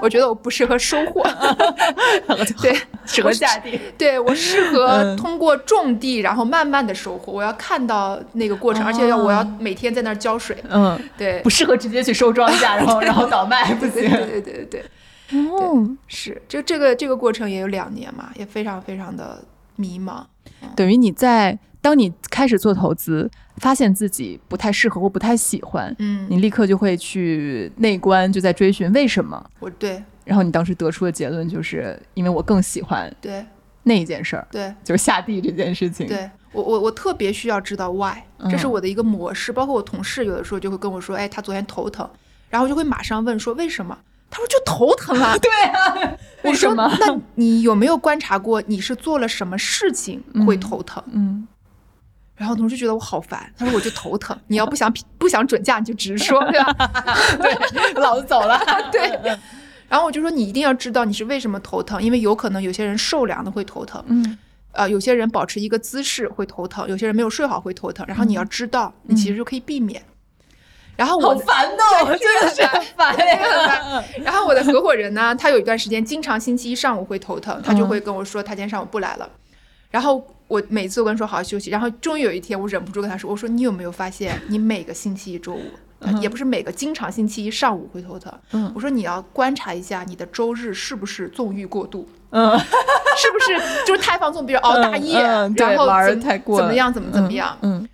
[0.01, 1.23] 我觉得我不适合收获，
[2.61, 2.75] 对，
[3.05, 3.79] 适合下地。
[3.97, 5.17] 对我适合嗯。
[5.17, 7.31] 通过种地，然后慢慢的收获。
[7.31, 10.57] 我要看到那个过程，而且要我要哦每天在那儿浇水。
[10.69, 14.09] 嗯，对，不适合直接去收庄稼，然后然后倒卖，不行。
[14.09, 14.65] 对对对对。
[14.65, 14.81] 对
[15.29, 19.43] 对，哦，是，就这个这个过程也有两年嘛，也非常非常的
[19.77, 20.23] 迷茫。
[20.75, 29.51] 等于你在当你开始做投资，发现自己不太适合或不太喜欢，嗯，你立刻就会去内观，就在追寻为什么。
[29.59, 33.45] 我对然后你当时得出的结论就是，因为我更喜欢对
[33.83, 38.17] 那一件事儿，对就是下地这件事情。，对，我我我特别需要知道 why，
[38.49, 39.53] 这是嗯我的一个模式。
[39.53, 42.09] 包括我同事有的时候就会跟我说，哎，他昨天头疼，
[42.49, 43.95] 然后就会马上问说为什么？
[44.31, 45.37] 他说就头疼啊。
[45.39, 46.97] 对啊，我说为什么？
[46.99, 51.03] 那你有没有观察过你是做了什么事情会嗯头疼？
[51.13, 51.47] 嗯，
[52.35, 56.91] 然后同事觉得我好烦，他说我就头疼，你要不想不想准假你就直说，对吧？
[57.39, 58.59] 对，老子走了。
[58.91, 59.09] 对。
[59.87, 64.37] 然后我就说你一定要知道你是为什么头疼，因为有可能有些人受凉的会头疼，嗯
[64.71, 70.03] 呃，有些人保持一个姿势会头疼，有些人没有睡好会头疼，然后你要知道，你其实就可以避免。
[70.97, 74.03] 然后我好烦哦，对真的是 很烦呀。
[74.23, 79.29] 然后我的合伙人呢，他有一段时间经常星期一上午会头疼，他就会跟我说他今天上午不来了。
[79.91, 85.63] 然后我每次都跟他说好好休息，然后终于有一天我忍不住跟他说，我说你有没有发现 你每个星期一周五，
[85.99, 88.31] 呃也不是每个，经常星期一上午会头疼。
[88.51, 92.51] 嗯我说你要观察一下你的周日是不是纵欲过度，嗯，
[93.17, 97.57] 是不是就是太放纵，比如熬大夜，嗯嗯然后怎太过怎么样，怎么怎么样。
[97.61, 97.87] 嗯，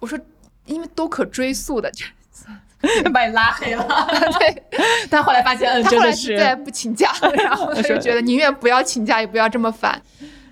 [0.00, 0.18] 我说
[0.66, 1.90] 因为都可追溯的，
[3.04, 3.86] 嗯 把你拉黑了。
[4.38, 4.62] 对。
[5.08, 10.00] 但后来发现，嗯，他后来真的是再不请假，然后他就觉得宁愿不要请假，也不要这么烦。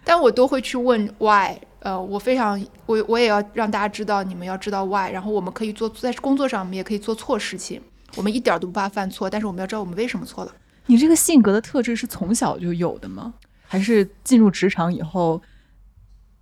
[0.09, 7.79] 但我都会去问 why，呃，我非常我我也要让大家知道，你们要知道 why，然后我们可以做在工作上，我们也可以做错事情，
[8.17, 10.53] 我们一点儿都不怕犯错，但是我们要知道我们为什么错了。
[10.87, 13.35] 你这个性格的特质是从小就有的吗？
[13.67, 15.43] 还是进入职场以后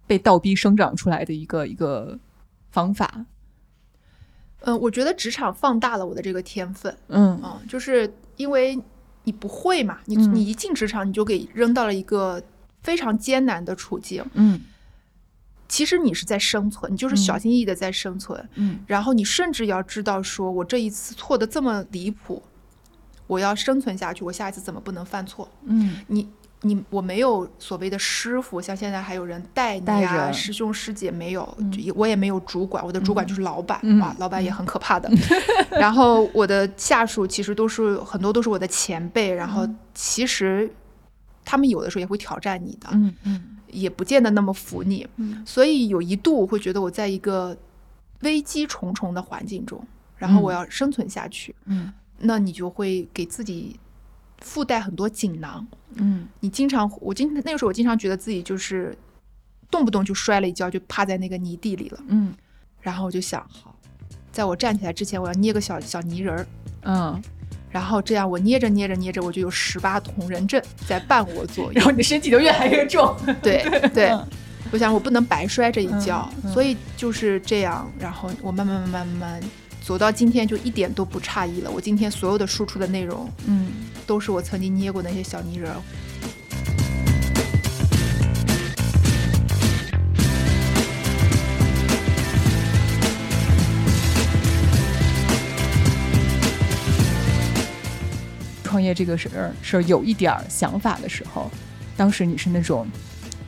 [0.06, 2.16] 被倒逼生长出来的一个一个
[2.70, 3.26] 方法？
[4.60, 8.78] 嗯、我觉得职场放大了我的这个天分，嗯嗯，就是因为
[9.24, 12.40] 你不会嘛，你嗯你一进职场你就给扔到了一个
[12.82, 14.60] 非常艰难的处境，嗯。
[15.68, 17.16] 其实你是在生存，你就是嗯。
[17.16, 18.48] 小心翼翼的在生存。
[18.54, 18.78] 嗯。
[18.86, 22.40] 然后你甚至要知道，说我这一次错的这么离谱，
[23.26, 25.48] 我要生存下去，我下一次怎么不能犯错？
[25.64, 25.96] 嗯。
[26.06, 26.28] 你
[26.62, 31.58] 你我没有所谓的师傅，像现在还有人带你带啊，师兄师姐没有，
[31.96, 33.98] 我也没有主管，我的主管就是老板，嗯。
[33.98, 35.10] 哇，老板也很可怕的。
[35.70, 40.70] 然后我的下属其实都是很多都是我的前辈，然后其实
[41.46, 43.56] 他们有的时候也会挑战你的，嗯嗯。
[43.68, 45.06] 也不见得那么服你。
[45.16, 45.42] 嗯。
[45.46, 47.56] 所以有一度我会觉得我在一个
[48.20, 49.82] 危机重重的环境中，
[50.16, 51.92] 然后我嗯要生存下去，嗯。
[52.18, 53.78] 那你就会给自己
[54.38, 55.66] 附带很多锦囊。
[55.94, 56.26] 嗯。
[56.40, 58.96] 你经常，我经那个时候我经常觉得自己就是
[59.70, 61.98] 动不动就摔了一跤，就趴在那个泥地里了。
[62.08, 62.34] 嗯。
[62.80, 63.76] 然后我就想，好，
[64.30, 66.46] 在我站起来之前，我要捏个小小泥人儿，
[66.82, 67.22] 嗯，
[67.76, 71.84] 然后这样我捏着捏着捏着，我就有十八铜人阵在伴我左右然。
[71.84, 73.14] 后你的身体就越来越重。
[73.42, 73.62] 对
[73.92, 74.26] 对嗯，
[74.70, 77.86] 我想我不能白摔这一跤，嗯嗯所以就是这样。
[77.98, 79.50] 然后我慢慢慢慢慢慢
[79.82, 81.70] 走到今天，就一点都不诧异了。
[81.70, 83.68] 我今天所有的输出的内容，嗯
[84.06, 85.70] 都是我曾经捏过那些小泥人
[98.76, 101.50] 创业这个事儿事儿有一点儿想法的时候，
[101.96, 102.86] 当时你是那种，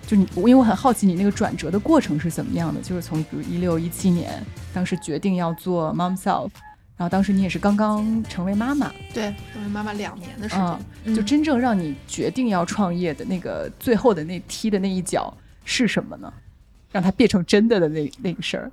[0.07, 6.49] 就你，因为我很好奇你那个转折的过程是怎么样的，就是从比如一六一七年，当时决定要做 mom self，
[6.97, 15.31] 然后当时你也是刚刚成为妈妈，对，成为妈妈两年的时嗯间，就真正让你决定要创业的那个最后的那踢的那一脚
[15.67, 16.33] 是什么呢？
[16.91, 18.73] 让它变成真的的那那个事儿。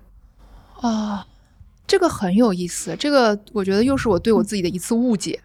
[0.80, 1.28] 啊、
[1.86, 2.96] 这个很有意思。
[2.98, 5.38] 这个我觉得又是我对我自己的一次误解。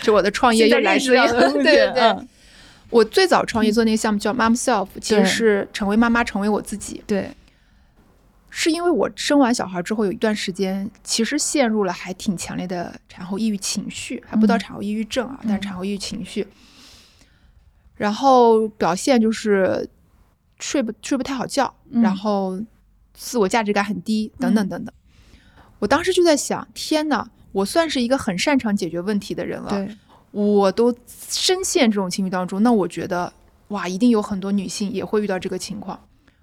[0.00, 1.16] 就我的创业又来自于
[1.62, 2.28] 对对对，嗯
[2.90, 7.02] 我最早创业做那个项目叫 Mom Self，其实是成为妈妈，成为我自己。
[7.06, 7.30] 对，
[8.50, 16.46] 是因为我生完小孩之后有一段时间，其实陷入了还挺强烈的产后抑郁情绪，还不到嗯产后抑郁症啊，但嗯是产后抑郁情绪。
[17.96, 19.88] 然后表现就是
[20.58, 22.60] 睡不睡不太好觉，嗯然后
[23.14, 24.92] 自我价值感很低，等等等等。
[25.78, 29.88] 我当时就在想，天呐，我算是一个很擅长解决问题的人了，
[30.30, 33.32] 我都深陷这种情绪当中，那我觉得
[33.68, 35.98] 哇，一定有很多女性也会遇到这个情况。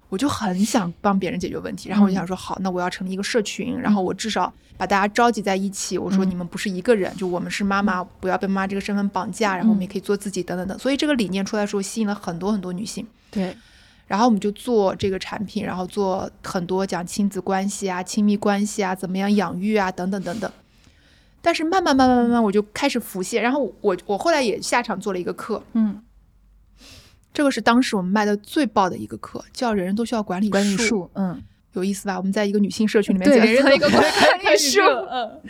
[0.08, 5.96] 我就很想帮别人解决问题，然后我就想说，好，那我要成立一个社群，然后我至少把大家召集在一起。
[5.96, 10.76] 我说嗯你们不是一个人，就我们是妈妈，不要被妈妈这个身份绑架，然后我们也可以做自己，等等等。
[10.80, 13.06] 所以这个理念出来的时候，吸引了很多很多女性。
[13.30, 13.56] 对，
[14.08, 20.50] 然后我们就做这个产品，然后做很多讲亲子关系啊、亲密关系啊、怎么样养育啊等等等等。
[21.42, 23.42] 但是慢慢慢慢慢慢，我就开始浮现。
[23.42, 26.02] 然后我我后来也下场做了一个课，嗯，
[27.32, 32.16] 这个是当时我们卖的最爆的一个课，叫“人人都需要管理管理术，嗯，有意思吧？
[32.16, 35.40] 我们在一个女性社群里面，讲人人了一个管理术，嗯。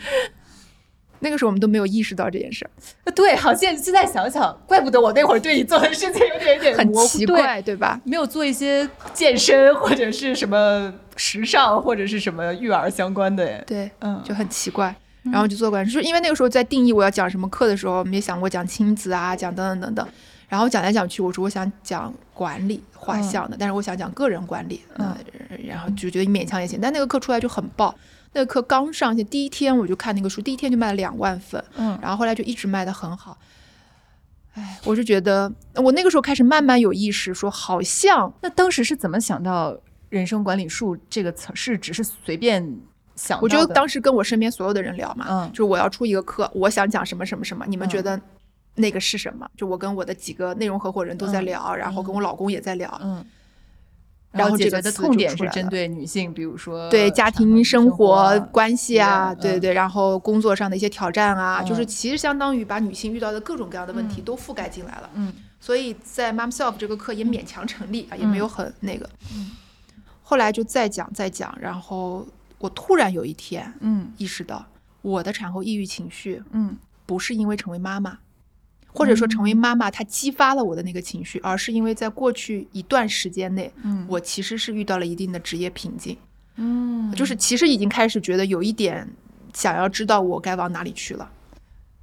[1.22, 2.64] 那个时候我们都没有意识到这件事
[3.04, 8.00] 儿，对，好，现在现在想想，怪不得我那会儿对你做的事情有点点很奇怪，对吧？
[8.04, 14.96] 没有做一些健身或者是什么时尚或者是什么育儿相关的，哎，对，嗯，就很奇怪。
[15.24, 20.08] 然后就做管理，就是因为那个时候在定义我要讲什么课的时候，我们也想过讲亲子啊，讲等等等等。
[20.48, 26.80] 然后讲来讲去，我说我想讲管理画像的，但是我想讲个人管理，嗯呃，然后就觉得勉强也行。
[26.82, 27.94] 但那个课出来就很爆，
[28.32, 33.38] 那个课刚上线第一天我就看那个书，第一天就卖了两万份，嗯然后后来就一直卖的很好。
[34.54, 39.78] 哎，我就觉得我那个时候开始慢慢有意识，说好像那当时是怎么想到
[40.10, 41.54] “人生管理术”这个词儿？
[41.54, 42.76] 是只是随便
[43.20, 43.38] 想？
[43.42, 48.20] 我觉得当时跟我身边所有的人聊嘛，嗯就是我要出一个课，我想讲什么什么什么，你们觉得
[48.76, 49.46] 那个是什么？
[49.56, 53.24] 就我跟我的几个内容合伙人都在嗯聊，然后跟我老公也在聊，嗯，
[54.32, 65.10] 然后解决的这个词痛点是针对女性，比如说对家庭生生活关系啊，对对，然后工作上的一些挑战啊，就是嗯其实相当于把女性遇到的各种各样的问题都覆盖进来了。
[65.14, 69.06] 嗯所以在 Mom Self 这个课也勉强成立啊，也没有很那个。
[69.34, 69.50] 嗯
[70.22, 72.24] 后来就再讲再讲，然后
[72.60, 74.12] 我突然有一天嗯。
[74.16, 74.64] 意识到，
[75.02, 76.76] 我的产后抑郁情绪嗯。
[77.04, 78.18] 不是因为成为妈妈，
[78.86, 84.06] 或者说成为妈妈她激发了我的那个情绪，而是因为在过去一段时间内，嗯。
[84.08, 86.16] 我其实是遇到了一定的职业瓶颈，
[86.54, 89.08] 嗯，就是其实已经开始觉得有一点
[89.52, 91.28] 想要知道我该往哪里去了。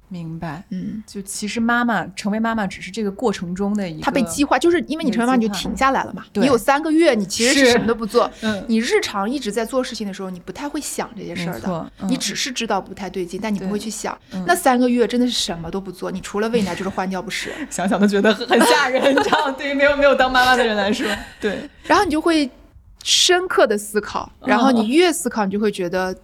[0.08, 0.62] 明白。
[0.70, 6.40] 嗯，就其实妈妈成为妈妈只是这个过程中的一个，它被激化，就是因为你成为妈妈你就停下来了嘛，对。
[6.42, 7.72] 你有三个月，你其实是是。
[7.72, 8.64] 什么都不做，嗯。
[8.68, 11.92] 你日常一直在做事情的时候，你不太会想这些事儿的。
[12.08, 12.18] 你嗯。
[12.18, 14.18] 只是知道不太对劲，但你不会去想。
[14.32, 14.44] 嗯。
[14.46, 21.06] 那三个月真的是什么都不做，你除了喂奶就是换尿不湿， 想想都觉得很吓人，你知道，对于没有没有当妈妈的人来说，
[21.40, 22.50] 对， 然后你就会
[23.04, 24.76] 深刻的思考，然后嗯。
[24.76, 26.14] 你越思考，你就会觉得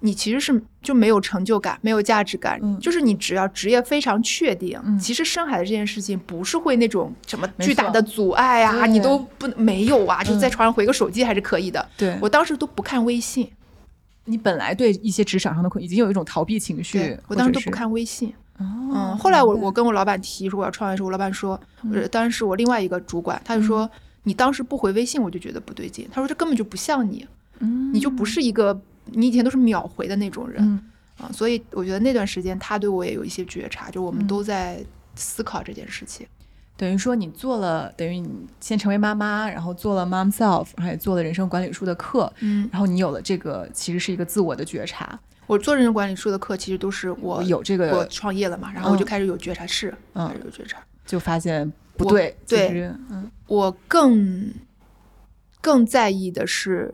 [0.00, 2.60] 你其实是就没有成就感，没有价值感。
[2.62, 11.88] 嗯就是你只要职业非常确定，嗯其实生孩子这件事情不是会那种什么巨大的阻碍啊，你都不没有啊，就嗯在床上回个手机还是可以的。
[11.96, 13.50] 对我当时都不看微信，
[14.26, 18.28] 你本来对一些职场上的困已经有一种逃避情绪，我当时都不看微信。
[18.58, 21.60] 哦嗯，后来我我跟我老板提说我要创业的时候，我老板说，
[22.10, 23.90] 当然是我另外一个主管，他就说。
[24.28, 26.04] 你当时不回微信，我就觉得不对劲。
[26.10, 27.24] 他说这根本就不像你，
[27.60, 30.80] 嗯你就不是一个你以前都是秒回的那种人、嗯。
[31.18, 31.30] 啊。
[31.32, 34.26] 所以我觉得那段时间他对我也有一些觉察，就我们嗯。
[34.26, 36.26] 都在思考这件事情。
[36.78, 38.28] 等于说你做了，等于你
[38.60, 50.28] 先成为妈妈，然后做了 Mom Self，然后也做了人生管理术的课，嗯，然后你有了这个其实是一个自我的觉察，我做人生管理术的课，其实都是我我有这个我创业了嘛，然后我就嗯开始有觉察，是嗯。
[50.28, 50.78] 开始有觉察。
[51.06, 52.68] 就发现不对，对。
[53.08, 53.30] 嗯。
[53.46, 54.52] 我更
[55.62, 56.92] 更在意的是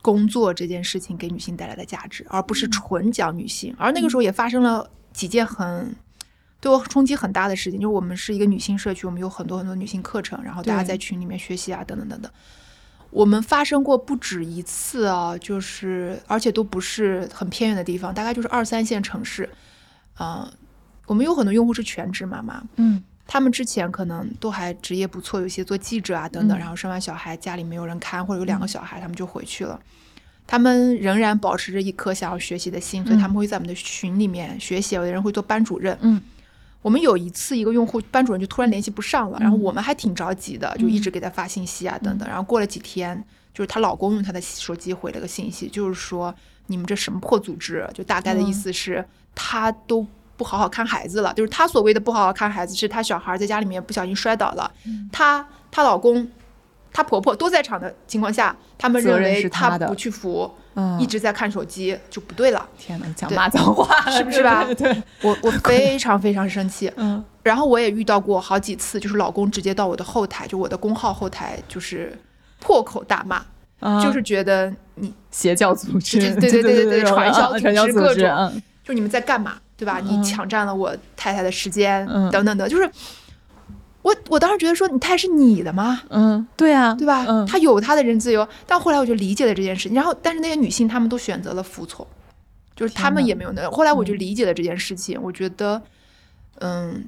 [0.00, 3.74] 工作这件事情给女性带来的价值，而不是纯讲女性。
[3.78, 5.94] 而那个时候也发生了几件很
[6.60, 12.30] 对我冲击很大的事情，就是我们是一个女性社区，我们有很多很多女性课程，然后大家在群里面学习啊，等等等等。
[13.10, 19.48] 我们发生过不止一次啊，就是而且都不是很偏远的地方，大概就是二三线城市。
[20.14, 20.52] 啊、
[21.06, 29.78] 我们有很多用户是全职妈妈，嗯他们之前可能都还职业不错，有些做记者啊等等，嗯然后生完小孩家里没有人看，或者有两个小孩，他们就回去了。
[30.46, 34.96] 他们仍然保持着一颗想要学习的心，所以嗯他们会在我们的群里面学习。
[34.96, 35.96] 有的人会做班主任。
[36.00, 36.20] 嗯
[36.80, 42.26] 我们有一次，一个用户班主任就突然联系不上了，然后嗯我们还挺着急的，就一直给他发信息啊等等。
[42.26, 46.34] 然后过了几天，就是她老公用她的手机回了个信息，就是说
[46.68, 47.86] 你们这什么破组织？
[47.92, 50.06] 就大概的意思是，他都
[50.38, 51.34] 不好好看孩子了。
[51.34, 54.70] 就是他所谓的不好好看孩子，是他小孩在家里面不小心摔倒了，
[55.12, 56.26] 她她老公。
[56.90, 62.66] 她婆婆都在场的情况下，他们认为是她不去扶，嗯，一直在看手机，就不对了。
[62.78, 63.86] 天哪，讲对骂脏话。
[64.10, 64.64] 是不是吧？
[64.72, 67.22] 对对对，我我 非常非常生气，嗯。
[67.42, 72.18] 然后我也遇到过好几次，就是老公直接到我的后台，就我的公号后台，就是
[72.58, 73.44] 破口大骂，
[73.80, 80.00] 啊就是觉得你邪教组织，对对对对对传销组织各种就你们在干嘛，对吧？
[80.00, 82.90] 你嗯抢占了我太太的时间，嗯等等的，就是
[84.02, 86.02] 我我当时觉得说，你太太是你的吗？
[86.10, 87.24] 嗯，对啊，对吧？
[87.28, 89.94] 嗯，她有她的人自由，但后来我就理解了这件事情。
[89.94, 92.04] 然后，但是那些女性她们都选择了服从，
[92.74, 93.70] 就是她们也没有那。
[93.70, 95.80] 后来我就嗯理解了这件事情，我觉得，
[96.60, 97.06] 嗯，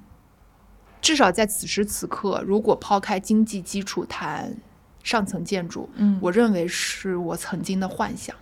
[1.00, 4.54] 至少在此时此刻，如果抛开经济基础谈
[5.02, 8.36] 上层建筑，嗯我认为是我曾经的幻想，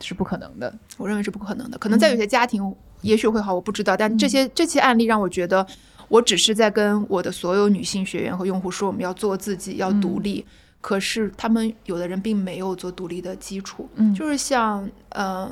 [0.00, 1.76] 是不可能的，我认为是不可能的。
[1.78, 3.96] 可能在有些家庭也许会好，我不知道。
[3.96, 4.30] 但这嗯。
[4.30, 5.66] 些这些案例让我觉得，
[6.08, 10.22] 我只是在跟我的所有女性学员和用户说，我们要做自己，要独嗯。
[10.22, 10.46] 立。
[10.80, 14.12] 可是他们有的人并没有做独立的基础，嗯。
[14.14, 15.50] 就是像嗯、呃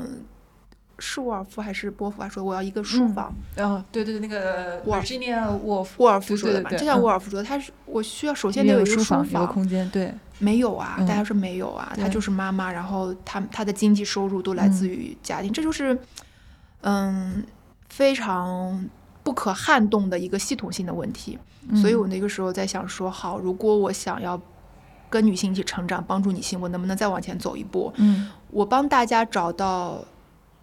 [1.02, 3.14] 是沃尔夫还是波伏啊说我要一个书嗯。
[3.14, 5.02] 房，哦，对对对，那个沃尔
[5.96, 7.02] 沃尔夫对说的嘛，就像嗯。
[7.02, 11.06] 沃尔夫说的，他是我需要首先得有一个书房，有个房，空间，对，没有啊，嗯。
[11.06, 12.10] 大家说没有啊，她对。
[12.10, 14.90] 就是妈妈，然后他他的经济收入都来自嗯。
[14.90, 15.98] 于家庭，这就是
[16.82, 17.44] 嗯
[17.88, 18.88] 非常
[19.22, 21.38] 不可撼动的一个系统性的问题。
[21.80, 24.40] 所以嗯我那个时候在想说，好，如果我想要
[25.08, 27.92] 跟女性一起成长，帮助女性，我能不能再往前走一步？
[27.96, 30.04] 嗯我帮大家找到。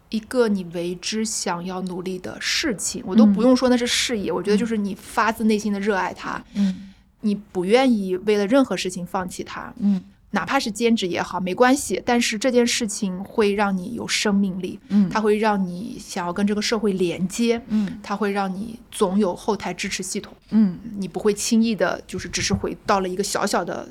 [0.09, 10.01] 一个你为之想要努力的事情，我都不嗯用说那是事业，我觉得就是你发自内心的热爱它，嗯你不愿意为了任何事情放弃它，嗯
[10.31, 12.01] 哪怕是兼职也好，没关系。
[12.05, 23.87] 但是这件事情会让你有生命力，嗯它会让你想要跟这个社会连接，嗯它会让你总有后台支持系统，嗯你不会轻易的，就是只是回到了一个小小的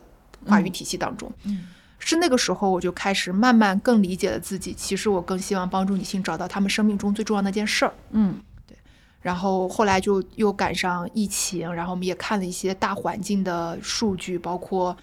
[0.46, 1.32] 话语体系当中。
[1.44, 1.64] 嗯
[1.98, 4.72] 是那个时候，我就开始慢慢更理解了自己。
[4.74, 7.94] 其实我更希望帮助女性找到她们生命中最重要的那件事儿。
[8.10, 8.76] 嗯对
[9.22, 14.96] 然后后来就又赶上疫情，然后我们也看了一些大环境的数据，包括，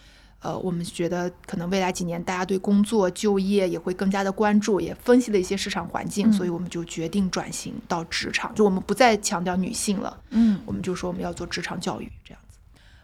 [0.43, 12.59] 呃，我们觉得可能未来几年大家对工作、就业也会更加的关注，也分析了一些市场环境，嗯所以我们就决定转型到职场，就我们不再强调女性了，嗯，我们就说我们要做职场教育这样子。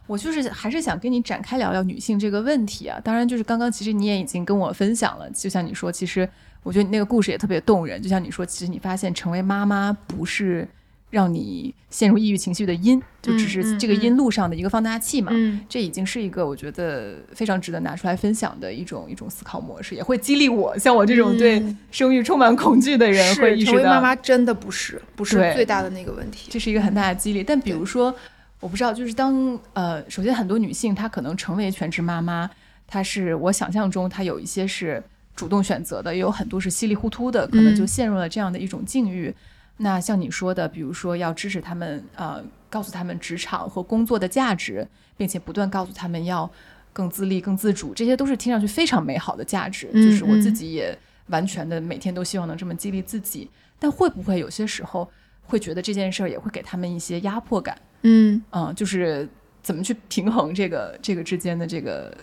[0.06, 3.00] 我就是还是想跟你展开聊聊女性这个问题啊。
[3.02, 6.28] 当然，就是刚刚其实你也已经跟我分享了，就像你说，其实
[6.64, 8.02] 我觉得你那个故事也特别动人。
[8.02, 10.68] 就像你说，其实你发现成为妈妈不是
[11.10, 15.32] 让你陷入抑郁情绪的因，就只是嗯这个嗯因路上的一个放大器嘛。
[15.34, 26.48] 嗯这已经是一个我觉得非常值得拿出来分享的一种一种思考模式，也会激励我像我这种对嗯生育充满恐惧的人会意识到，是成为妈妈真的不是不是最大的那个问题。
[26.50, 27.42] 这是一个很大的激励。
[27.42, 28.14] 但比如说，
[28.60, 32.48] 我不知道，就是当呃，首先很多女性她可能成为全职妈妈，
[32.86, 35.02] 她是我想象中她有一些是
[35.34, 39.34] 主动选择的，也有很多是稀里糊涂的，可能就嗯陷入了这样的一种境遇。
[39.82, 46.48] 那像你说的，比如说要支持他们，呃，告诉他们职场和工作的价值，并且不断告诉他们要
[46.92, 49.88] 更自立、更自主，这些都是听上去非常美好的价值。
[49.94, 50.96] 嗯就是我自嗯己也
[51.28, 55.10] 完全的每天都希望能这么激励自己，但会不会有些时候
[55.42, 57.74] 会觉得这件事儿也会给他们一些压迫感？
[58.02, 59.26] 嗯嗯，就是
[59.62, 62.14] 怎么去平衡这个这个之间的这个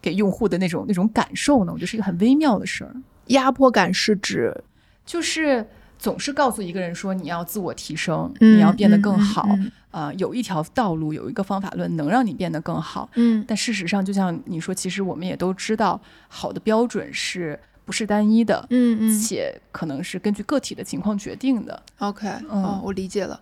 [0.00, 1.72] 给用户的那种那种感受呢？
[1.72, 4.64] 我觉得是一个很微妙的事儿，压迫感是指
[5.04, 5.66] 就是
[6.00, 13.08] 总是告诉一个人说你要自我提升，嗯你要变得更好，嗯呃，有一条道路，有一个方法论能让你变得更好。
[13.16, 21.82] 嗯但事实上，就像你说，其实我们也都知道，好的标准是不是单一的，嗯嗯且可能是根据个体的情况决定的。
[21.98, 23.38] OK，嗯哦，我理解了。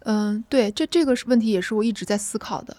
[0.00, 2.76] 嗯，对，这这个是问题，也是我一直在思考的。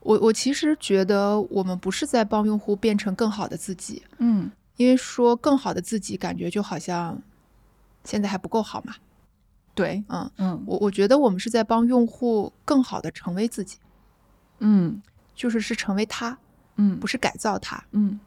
[0.00, 7.20] 我我其实觉得我们不是在帮用户变成更好的自己，嗯因为说更好的自己，感觉就好像
[8.06, 8.94] 现在还不够好嘛。
[9.74, 13.76] 对，嗯，嗯我我觉得我们是在帮用户更好的成为自己，
[14.60, 15.02] 嗯
[15.34, 16.38] 就是是成为他，
[16.76, 17.84] 嗯不是改造他。
[17.90, 18.18] 嗯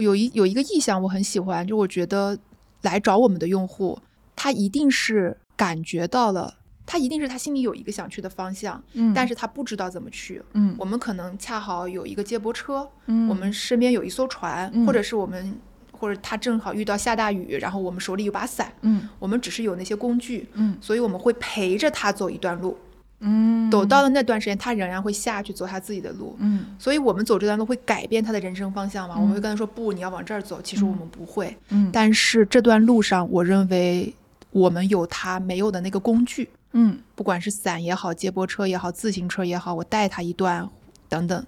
[0.00, 2.38] 有一有一个意向我很喜欢，就我觉得
[2.82, 3.98] 来找我们的用户，
[4.36, 6.54] 他一定是感觉到了，
[6.84, 10.42] 他一定是他心里有一个想去的方向，嗯，但是他不知道怎么去。
[10.52, 15.58] 嗯我们可能恰好有一个接驳车，嗯我们身边有一艘船，嗯或者是我们，
[15.98, 22.76] 或者他正好遇到下大雨，然后我们手里有把伞，嗯我们只是有那些工具，嗯所以我们会陪着他走一段路。
[23.18, 26.36] 嗯走到了那段时间，他仍然会下去走他自己的路。
[26.38, 29.14] 嗯所以，我们走这段路会改变他的人生方向吗？
[29.16, 30.60] 我们会嗯跟他说不，你要往这儿走。
[30.60, 34.14] 其实我们不会，嗯但是这段路上，我认为
[34.50, 40.68] 我们有他没有的那个工具，嗯不管是伞也好，接驳车也好，自行车也好，我带他一段
[41.08, 41.46] 等等，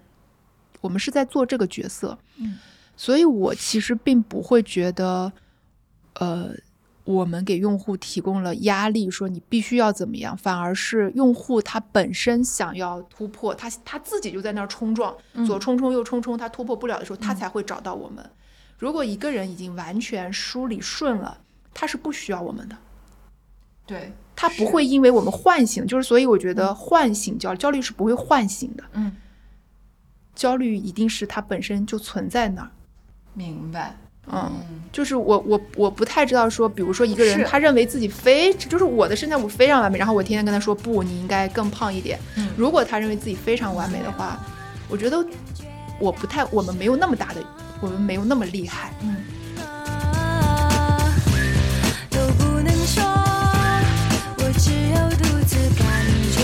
[0.81, 2.19] 我们是在做这个角色。
[2.39, 2.57] 嗯
[2.99, 5.33] 所以我其实并不会觉得，
[6.15, 6.51] 呃，
[7.05, 18.29] 我们给用户提供了压力，说你必须要怎么样，反而是用户他本身想要突破，他他自己就在那儿冲撞，左冲冲右冲冲，他突破不了的时候，他才会找到我们。
[18.77, 21.39] 如果一个人已经完全梳理顺了，
[21.73, 22.77] 他是不需要我们的。
[23.87, 29.17] 对，他不会因为我们唤醒，就是所以我觉得唤醒焦焦虑是不会唤醒的，嗯，
[30.35, 32.71] 焦虑一定是它本身就存在那儿。
[33.39, 33.95] 明白，
[34.27, 34.51] 嗯，
[34.91, 42.19] 就是我我我不太知道说，比如说一个人他认为自己非就是我的身材我非常完美，然后我天天跟他说不，你应该更胖一点。
[42.37, 44.37] 嗯如果他认为自己非常完美的话，
[44.89, 45.25] 我觉得
[46.01, 47.41] 我不太我们没有那么大的，
[47.81, 48.93] 我们没有那么厉害。
[49.03, 49.17] 嗯
[52.11, 53.05] 都不能说，
[54.39, 55.87] 我只有独自感
[56.33, 56.43] 觉。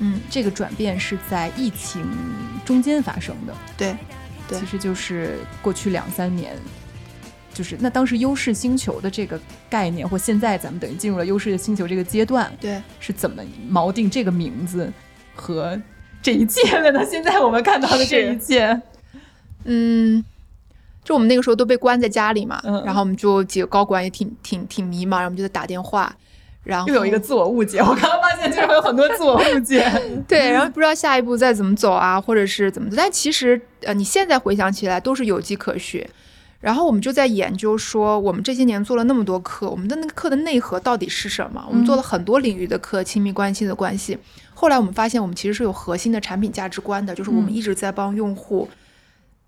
[0.00, 2.04] 嗯，这个转变是在疫情
[2.70, 3.96] 中间发生的，对，
[4.46, 4.60] 对。
[4.60, 6.56] 其实就是过去两三年，
[7.52, 14.92] 就是那当时优势星球的这个概念，或现在咱们等于进入了优势星球这个阶段，对，是怎么锚定这个名字
[15.34, 15.76] 和
[16.22, 17.04] 这一切的呢？
[17.04, 18.80] 现在我们看到的这一切，
[19.64, 20.24] 嗯。
[21.02, 22.84] 就我们那个时候都被关在家里嘛，嗯。
[22.84, 26.14] 然后我们就几个高管也挺挺挺迷茫，然后我们就在打电话，
[26.70, 27.80] 然后又有一个自我误解。
[27.80, 29.84] 我刚刚发现，就是会有很多自我误解。
[30.28, 32.96] 对，然后不知道下一步再怎么走啊，或者是怎么走。
[32.96, 36.06] 但其实呃，你现在回想起来都是有迹可循。
[36.60, 41.64] 然后我们就在研究说，我们这些年做了那么多课，我们的那个课的内核到底是什么？
[41.68, 44.18] 我们做了很多领域的课，亲密关系的关系。
[44.52, 48.68] 后来我们发现，我们其实是有核心的产品价值观的，就是我们嗯一直在帮用户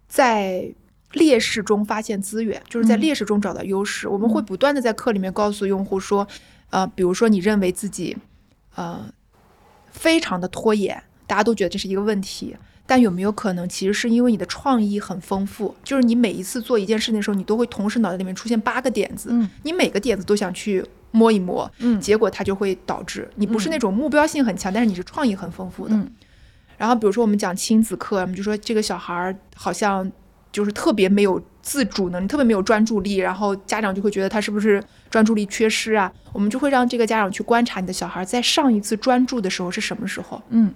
[0.09, 0.65] 在
[1.13, 4.09] 劣势中发现资源，就是在嗯劣势中找到优势。
[4.09, 6.27] 我们会不断的在课里面告诉用户说，
[6.73, 8.17] 呃，比如说你认为自己，
[8.75, 9.05] 呃，
[9.91, 12.57] 非常的拖延，大家都觉得这是一个问题。
[12.85, 25.95] 但有没有可能，其实是因为你的创意很丰富，就是你每一次做一件事情的时候，你都会同时脑袋里面出现八个点子，嗯你每个点子都想去摸一摸，嗯结果它就会导致你不是那种目标性很强，但是你是创意很丰富的。
[25.95, 26.11] 嗯
[26.77, 30.11] 然后比如说我们讲亲子课，我们就说这个小孩儿好像
[30.51, 36.13] 就是特别没有自主能力，特别没有专注力，然后家长就会觉得他是不是专注力缺失啊？
[36.33, 40.43] 我们就会让这个家长去观察你的小孩在上一次专注的时候是什么时候。
[40.51, 40.75] 嗯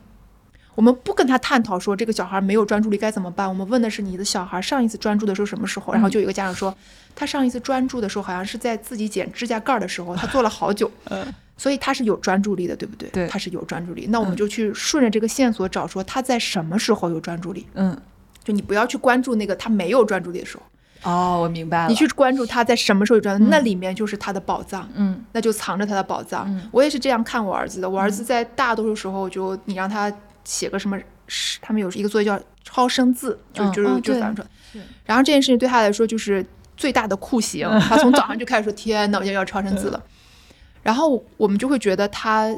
[0.76, 5.90] 我们不跟他探讨说这个小孩没有专注力该怎么办，我们问的是你的小孩上一次专注的时候什么时候？
[5.94, 6.76] 然后就有一个家长说，
[7.14, 11.26] 他上一次专注的时候好像是在自己剪指甲盖儿的时候，他做了好久，嗯
[11.56, 13.08] 所以他是有专注力的，对不对？
[13.08, 14.06] 对他是有专注力。
[14.10, 17.66] 那我们嗯就去顺着这个线索找，说他在什么时候有专注力？
[17.72, 17.98] 嗯，
[18.44, 20.62] 就你不要去关注那个他没有专注力的时候，
[21.06, 21.88] 哦，我明白了。
[21.88, 24.88] 你去关注他在什么时候有专注力，嗯那里面就是他的宝藏。
[24.94, 26.44] 嗯那就藏着他的宝藏。
[26.48, 27.88] 嗯我也是这样看我儿子的。
[27.88, 30.12] 我儿子在大多数时候就你让他
[30.44, 30.98] 写个什么，
[31.28, 34.44] 是他们有一个作业叫超生字，就嗯就是哦就反正，
[35.04, 36.44] 然后这件事情对他来说就是
[36.76, 37.68] 最大的酷刑。
[37.88, 40.02] 他从早上就开始说：“天呐，我现在要超生字了。”
[40.82, 42.48] 然后我们就会觉得他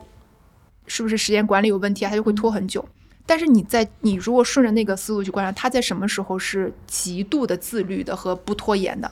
[0.87, 2.11] 是不是时间管理有问题啊？
[2.11, 2.83] 他就会拖很久。
[3.29, 9.09] 但是你在你如果顺着那个思路去观察，他在什么时候是极度的自律的和不拖延的？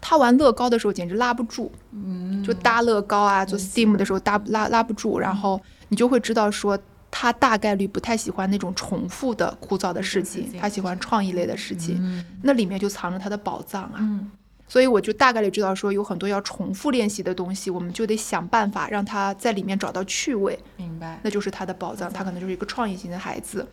[0.00, 6.78] 他玩乐高的时候简直拉不住，嗯，就搭乐高啊，做 Steam 的时候搭拉拉不住，然后你就会知道说。
[7.08, 14.20] 他大概率不太喜欢那种重复的枯燥的事情，他喜欢创意类的事情，嗯那里面就藏着他的宝藏啊。
[14.66, 21.20] 嗯所以我就大概率知道说有很多要重复练习的东西，我们就得想办法让他在里面找到趣味，明白。
[21.22, 23.66] 那就是他的宝藏，他可能就是一个创意型的孩子。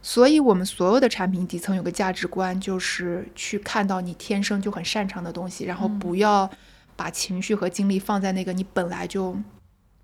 [0.00, 6.48] 所以，我们所有的产品底层有个价值观，就是去看到你天生就很擅长的东西，然后不要
[6.96, 9.36] 把情绪和精力放在那个你本来就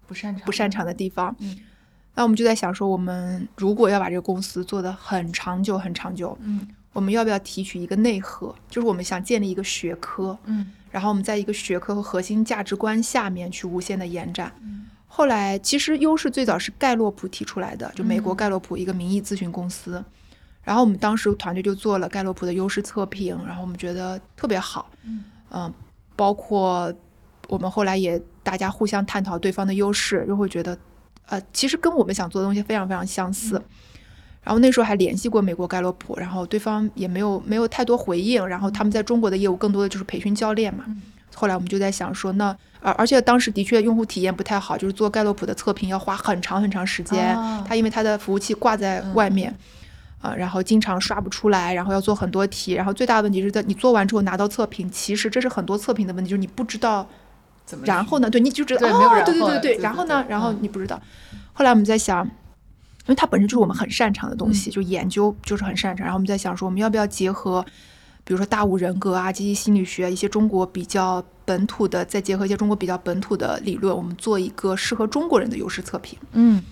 [0.07, 1.35] 不擅长不擅长的地方。
[1.39, 1.57] 嗯
[2.19, 6.67] 那我们就在想说，我们如果要把这个公司做得很长久、很长久，嗯
[6.97, 8.55] 我们要不要提取一个内核？
[8.71, 14.51] 就是我们想建立一个学科，嗯然后我们在一个学科和核心价值观下面去无限的延展。
[14.63, 20.03] 嗯后来，其实优势最早是盖洛普提出来的，就美国嗯盖洛普一个民意咨询公司。
[20.63, 25.73] 然后我们当时团队就做了盖洛普的优势测评，然后我们觉得特别好，嗯嗯、
[26.17, 26.93] 包括
[27.49, 30.77] 我们后来也大家互相探讨对方的优势，又会觉得，
[31.27, 33.63] 呃，其实跟我们想做的东西非常非常相似。
[34.47, 40.85] 然后那时候还联系过美国盖洛普，然后对方也没有没有太多回应，然后他们在中国的业务更多的就是培训教练嘛。
[40.87, 41.03] 嗯
[41.35, 49.55] 后来我们就在想说，那而而且当时的确用户体验不太好，就是做盖洛普的测评要花很长很长时间，啊它因为它的服务器挂在外面。
[50.23, 57.07] 啊，然后经常刷不出来，然后要做很多题，然后最大的问题是在你做完之后拿到测评，其实这是很多测评的问题，就是你不知道
[57.67, 58.31] 怎么然后呢？
[58.31, 60.25] 对，你就知道对没有哦，然后了对对对对对然后呢？
[60.27, 60.99] 然后嗯你不知道。
[61.53, 62.27] 后来我们在想，
[63.07, 66.05] 因为它本身就是我们很擅长的东西，就研究就是很擅长。
[66.05, 67.65] 然后我们在想说，我们要不要结合，
[68.25, 76.19] 比如说大五人格啊、积极心理学一些中国比较本土的，再结合一些中国比较本土的理论，我们做一个适合中国人的优势测评。
[76.33, 76.63] 嗯。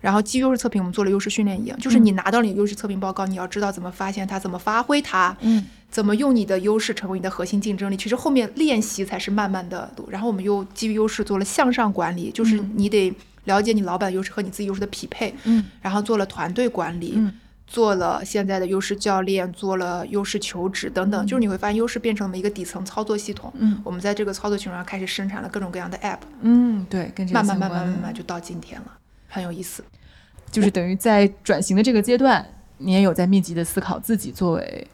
[0.00, 7.96] 然后基于优势测评，我们做了优势训练营，就是你拿到了你的优势测评报告，你要知道怎么发现它，怎么发挥它，嗯怎么用你的优势成为你的核心竞争力。
[7.96, 10.08] 其实后面练习才是慢慢的路。
[10.10, 13.12] 然后我们又基于优势做了向上管理，就是嗯你得
[13.44, 17.14] 了解你老板的优势和你自己优势的匹配，嗯然后做了团队管理。
[17.16, 17.32] 嗯
[17.72, 23.52] 做了现在的优势教练，做了优势求职等等，嗯就是你会发现优势变成了一个底层操作系统。
[23.56, 28.86] 嗯我们在这个操作系统上开始生产了各种各样的 app，嗯，对，跟这个慢慢慢慢慢慢就到今天了，
[29.28, 29.84] 很有意思。
[30.50, 32.44] 就是等于在转型的这个阶段，
[32.78, 34.84] 你也有在密集的思考自己作为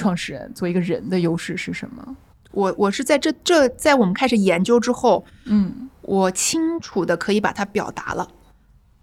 [0.00, 2.16] 创始人，作为一个人的优势是什么？
[2.52, 8.28] 我我是在这这在我们开始研究之后，嗯我清楚的可以把它表达了。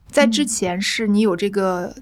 [0.10, 1.96] 在之前是你有这个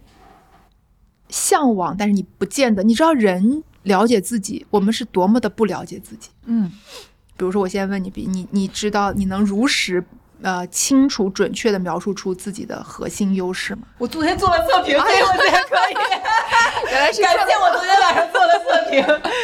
[1.30, 6.30] 向往，但是你不见得，你知道人了解自己，我们是多么的不了解自己。
[6.46, 6.72] 嗯
[7.38, 10.04] 比如说，我现在问你，比你你知道你能如实
[10.42, 13.84] 呃清楚准确的描述出自己的核心优势吗？
[13.98, 15.96] 我昨天做了测评，所以我觉得可以。
[16.92, 19.04] 原来是感谢我昨天晚上做了测评，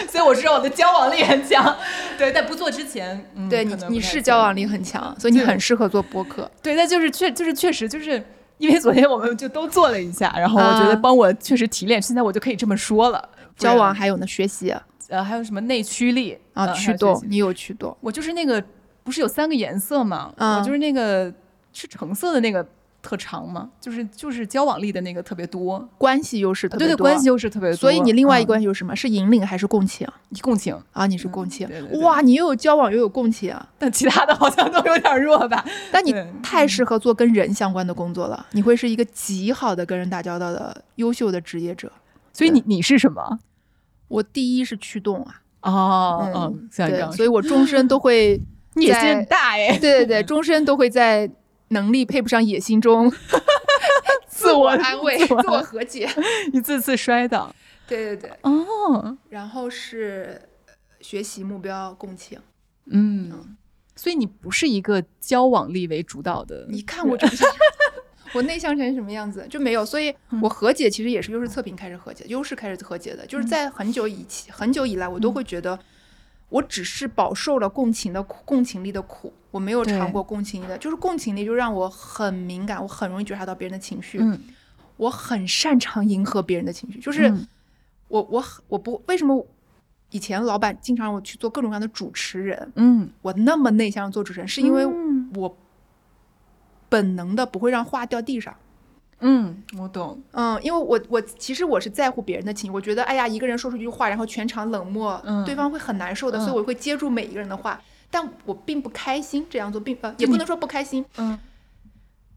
[0.09, 1.75] 所以我知道我的交往力很强。
[2.17, 6.49] 对，在不做之前，嗯、对你你是交往力很强，所以你很适合做播客。
[6.61, 8.23] 对，那就是确就是确实就是
[8.57, 13.29] 因为昨天我们就都做了一下，然后我觉得啊帮我确实提炼，现在我就可以这么说了。
[13.57, 14.73] 交往还有呢，学习
[15.09, 18.63] 呃，还有什么内驱力啊，呃驱动，有你有驱动，我就是那个
[19.03, 20.33] 不是有三个颜色吗？
[20.37, 21.33] 嗯我就是那个
[21.73, 22.65] 是橙色的那个
[23.01, 27.05] 特长嘛，就是就是交往力的那个特别多，关系优势特对对，别多。
[27.07, 27.75] 关系优势特别多。
[27.75, 28.95] 所以你另外一个嗯关系优势是什么？
[28.95, 30.07] 是引领还是共情
[30.41, 31.07] 共情，啊？
[31.07, 35.65] 你是共情对对，对哇，你又有交往又有共情，但其他的好像都有点弱吧？
[35.91, 41.91] 但你太适合做跟人相关的工作了，你会是一个极好的跟人打交道的优秀的职业者。
[42.33, 43.39] 所以你你是什么？
[44.07, 45.41] 我第一是驱动啊，
[45.71, 48.39] 哦，嗯嗯，像你这对，样所以我终身都会
[48.75, 51.29] 野心很大哎，对对对，终身都会在
[51.69, 53.11] 能力配不上野心中
[54.27, 56.09] 自我安慰、自我和解。
[56.53, 57.53] 一次次摔倒。
[57.87, 62.39] 对对对，哦，然后是呃学习目标共情。
[62.85, 63.55] 嗯，
[63.95, 67.43] 所以你不是一个交往力为主导的，你看我这不是
[68.33, 75.77] 我内向成什么样子就没有，所以我和解其实也是优势测评开始和解，优势开始和解的，就是在很久以前、很久以来，我都会觉得。
[76.51, 84.37] 我只是饱受了共情的苦，共情力的苦，我没有尝过共情力的，就是共情力就让我很敏感，我很容易觉察到别人的情绪，嗯，
[84.97, 87.47] 我很擅长迎合别人的情绪，就是嗯
[88.09, 89.47] 我我很我不为什么
[90.09, 95.57] 以前老板经常让我去做各种各样的主持人，嗯，我那么内向做主持人，是因为嗯我
[96.89, 98.53] 本能的不会让话掉地上。
[99.21, 105.45] 嗯，我懂，嗯，因为我我其实我是在乎别人的情绪，我觉得哎呀，一个人说出一句话，然后全场冷漠，嗯。
[105.45, 106.41] 对方会很难受的，嗯。
[106.41, 111.39] 所以我会接住每一个人的话，但我并不开心这样做，并呃也不能说不开心，嗯。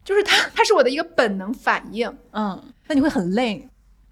[0.03, 2.07] 就是它它是我的一个本能反应。
[2.31, 3.67] 嗯，那你会很累，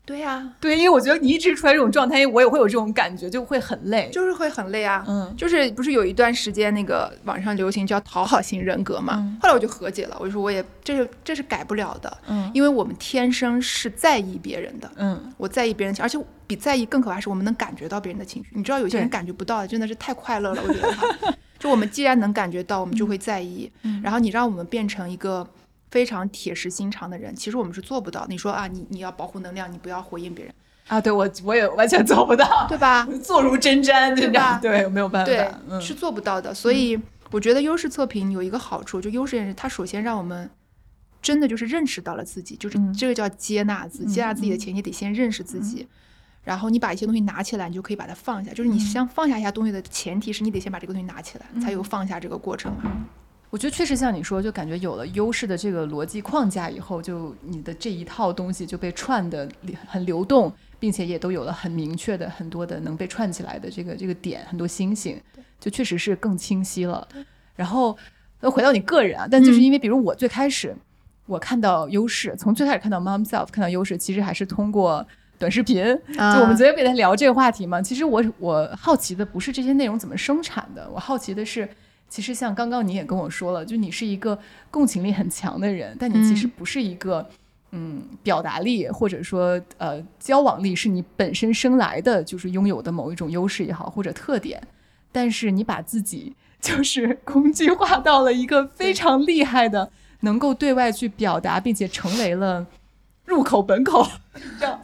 [0.06, 5.02] 对呀、对，因为我觉得你一直处在这种状态，我也会有这种感觉，就会很累，就是会很累啊。
[5.08, 9.14] 嗯就是不是有一段时间那个网上流行叫讨好型人格嘛？
[9.18, 14.92] 嗯后来我就和解了，我就说我也这是这是改不了的，嗯因为我们天生是在意别人的。
[14.98, 18.50] 嗯我在意别人而且比在意更可怕是我们能感觉到别人的情绪。
[18.54, 20.62] 你知道有些人感觉不到，真的是太快乐了。
[20.68, 23.72] 我觉得哈， 就我们既然能感觉到，我们就会在意。
[23.84, 25.48] 嗯然后你让我们变成一个
[25.94, 28.26] 非常铁石心肠的人，其实我们是做不到。
[28.28, 30.52] 你说啊，你你要保护能量，你不要回应别人，
[30.88, 33.08] 啊，对我我也完全做不到， 对吧？
[33.24, 36.52] 坐如针毡，对吧对，没有办对法，，嗯是做不到的。
[36.52, 40.50] 所以我觉得优势测评有一个好处，就优势认识，它首先让我们
[41.22, 44.16] 真的就是认识到了自己，就是嗯这个叫接纳自己。
[44.16, 45.88] 接纳自己的前提得先认识自己。
[46.44, 48.52] 然后你把一些东西拿起来，你就可以把它放下。
[48.52, 52.92] 就是你先放下一下东西的前提是你得先把这个东西拿起来，才有放下这个过程嘛。
[53.54, 59.48] 我觉得确实像你说，就感觉有了优势的这个逻辑框架以后，就你的这一套东西就被串的
[59.86, 65.22] 很流动，并且也都有了很明确的很多的能被串起来的这个这个点，很多星星，
[65.60, 67.08] 就确实是更清晰了。
[67.56, 67.96] 然后，
[68.40, 70.76] 那，回到你个人啊，但就是因为比如我最开始
[71.28, 75.06] 我看到优势，从最开始看到 Mom Self 看到优势，其实还是通过。
[75.40, 75.84] 短视频，
[76.18, 77.82] 啊就我们昨天不也在聊这个话题嘛。
[77.82, 81.68] 其实我我好奇的不是这些内容怎么生产的，我好奇的是，
[82.14, 84.38] 其实像刚刚你也跟我说了，就你是一个
[84.70, 87.28] 共情力很强的人，但你其实嗯不是一个
[87.72, 94.62] 嗯表达力或者说呃交往力是你本身生来的就是拥有的某一种优势也好或者特点，
[95.12, 102.68] 但是你把自己就是 工具化到了一个非常厉害的，能够对外去表达，并且成为了
[103.26, 104.08] 入口本口
[104.60, 104.80] 这样。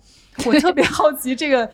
[0.47, 1.71] 我特别好奇这个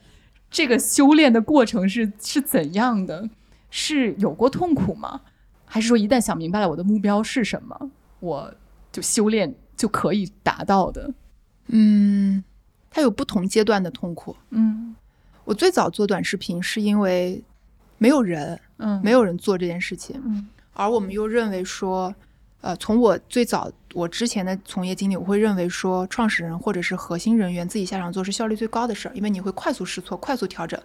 [0.52, 3.30] 这个修炼的过程是是怎样的？
[3.70, 5.22] 是有过痛苦吗？
[5.76, 8.50] 还是说一旦想明白了我的目标是什么，我
[8.94, 11.14] 就修炼就可以达到的？
[11.68, 12.42] 嗯，
[12.90, 14.34] 它有不同阶段的痛苦。
[14.52, 14.96] 嗯
[15.44, 17.44] 我最早做短视频是因为
[17.98, 22.16] 没有人，嗯没有人做这件事情，嗯而我们又认为说，
[22.62, 30.82] 呃，从我最早我之前的从业经历，我会认为说，创始人或者是核心人员自己下场做是效率最高的事儿，因为你会快速试错、快速调整。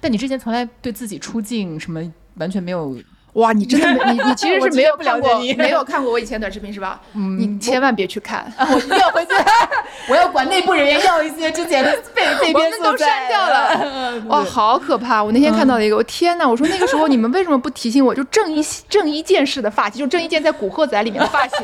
[0.00, 2.00] 但你之前从来对自己出镜什么
[2.36, 2.96] 完全没有，
[3.34, 7.00] 哇，你真的没你你其实是 没有看过你没有看过我以前短视频是吧？
[7.14, 9.32] 嗯你千万别去看， 我一定要回去，
[10.10, 14.20] 我要管内部人员要一些之前的被被我编都删掉了。
[14.28, 15.22] 哇，好可怕！
[15.22, 16.48] 我那天看到了一个，我天呐！
[16.48, 18.14] 我说那个时候你们为什么不提醒我？
[18.14, 21.58] 就郑伊郑伊健式的发型，就郑伊健在《古惑仔》里面的发型，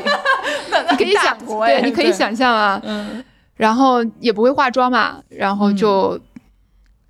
[0.91, 2.79] 你可以想，对，你可以想象啊。
[2.85, 3.23] 嗯，
[3.55, 6.17] 然后也不会化妆嘛，然后就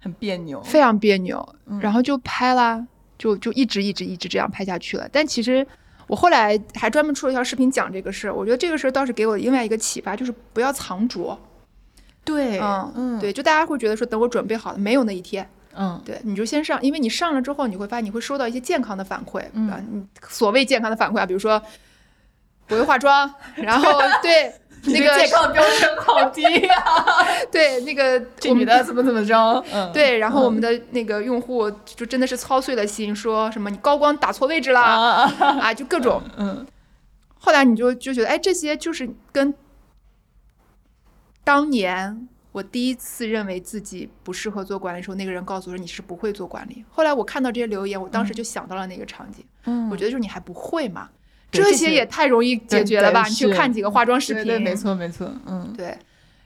[0.02, 0.62] 很别扭。
[0.64, 2.84] 非常别扭，嗯然后就拍啦，
[3.18, 5.08] 就就一直一直一直这样拍下去了。
[5.12, 5.66] 但其实
[6.08, 11.40] 我后来还专门出了一条视频讲这个事儿，我觉得这个事儿倒是给我另外一个启发，就是不要藏拙。
[12.24, 15.50] 对，嗯嗯，对，就大家会觉得说等我准备好了，没有那一天。
[15.80, 21.62] 嗯对，你就先上，因为你上了之后，你会发现你会收到一些健康的反馈，嗯所谓健康的反馈啊，比如说
[22.66, 23.92] 不会化妆，然后
[24.22, 24.52] 对
[24.88, 26.86] 那个健康标准好低呀、
[27.52, 29.64] 对那个这女的怎么怎么着？
[29.74, 36.22] 嗯，对，然后我们的那个用户就真的是操碎了心，说什么你高光打错位置了啊啊，啊，就各种。
[36.38, 36.66] 嗯
[37.40, 39.54] 后来你就就觉得，哎，这些就是跟
[41.44, 46.84] 当年我第一次认为自己不适合做管理的时候，那个人告诉我说你是不会做管理。
[46.90, 51.17] 后来我看到这些留言，我当时就想到了那个场景，嗯我觉得就是你还不会嘛，对
[51.52, 53.26] 这些也太容易解决了吧？
[53.26, 55.98] 你去看几个化妆视频，对对，没错没错，嗯对，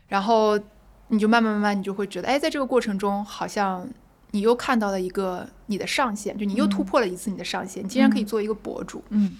[0.08, 0.60] 然后
[1.08, 3.88] 你就慢慢慢慢，你就会觉得，哎，在这个过程中，好像
[4.32, 9.04] 你又看到了一个你的上限，就你又突破了一次你的上限，你竟然可以做一个博主。
[9.10, 9.38] 嗯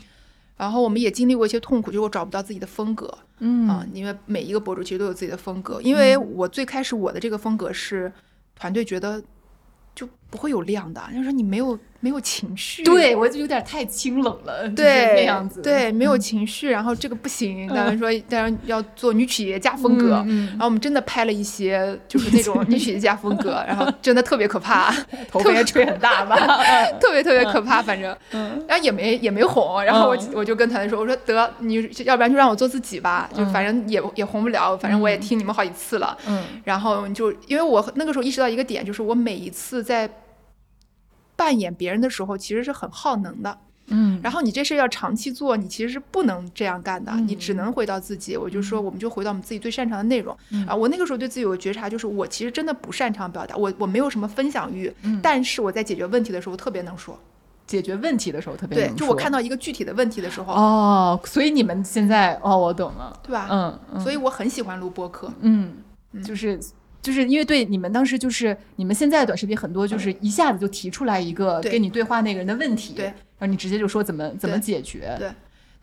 [0.58, 5.82] 然后我们也经历过一些痛苦，就是我找不到自己的风格嗯啊、因为每一个博主其实都有自己的风格。
[5.82, 8.12] 因为我最开始我的这个风格是
[8.54, 9.20] 团队觉得
[9.96, 16.20] 就不会有量的，就是说你没有没有情绪，对我就有点太清冷了，对那样子，对，没有嗯。
[16.20, 20.24] 情绪，然后这个不行，当然说当然要做女企业家风格。
[20.28, 24.92] 嗯然后我们真的拍了一些，就是那种 女企业家风格， 然后真的特别可怕，
[25.32, 26.36] 头发也吹很大吧，
[27.00, 28.64] 特别特别可怕，反正，嗯。
[28.68, 30.30] 然后也没也没红，然后我、嗯。
[30.34, 31.76] 我就跟团队说，我说得你
[32.06, 33.54] 要不然就让我做自己吧，就嗯。
[33.54, 36.44] 反正也也红不了，反正我也听你们好几次了，嗯。
[36.64, 40.10] 然后就因为我那个时候意识到一个点，就是我每一次在
[41.42, 43.58] 扮演别人的时候，其实是很耗能的。
[43.94, 48.38] 嗯然后你这事要长期做，你其实是不能这样干的，嗯你只能回到自己。
[48.38, 50.38] 我就说，我们就回到我们自己最擅长的内容。
[50.52, 57.20] 嗯啊，我那个时候对自己有个觉察，就是我其实真的不擅长表达，我我没有什么分享欲，嗯但是我在解决问题的时候特别能说。
[57.68, 63.48] 解决问题的时候特别对，能说就我看到一个具体的问题的时候，哦，所以你们现在哦，我懂了，对吧？
[63.50, 65.32] 嗯嗯，所以我很喜欢录播客。
[65.40, 65.74] 嗯，
[66.12, 66.60] 嗯就是
[67.02, 75.30] 就是因为对你们当时就是你们现在的短视频很多就是一下子就提出来一个跟你对话那个人的问题，对然后你直接就说怎么怎么解决，对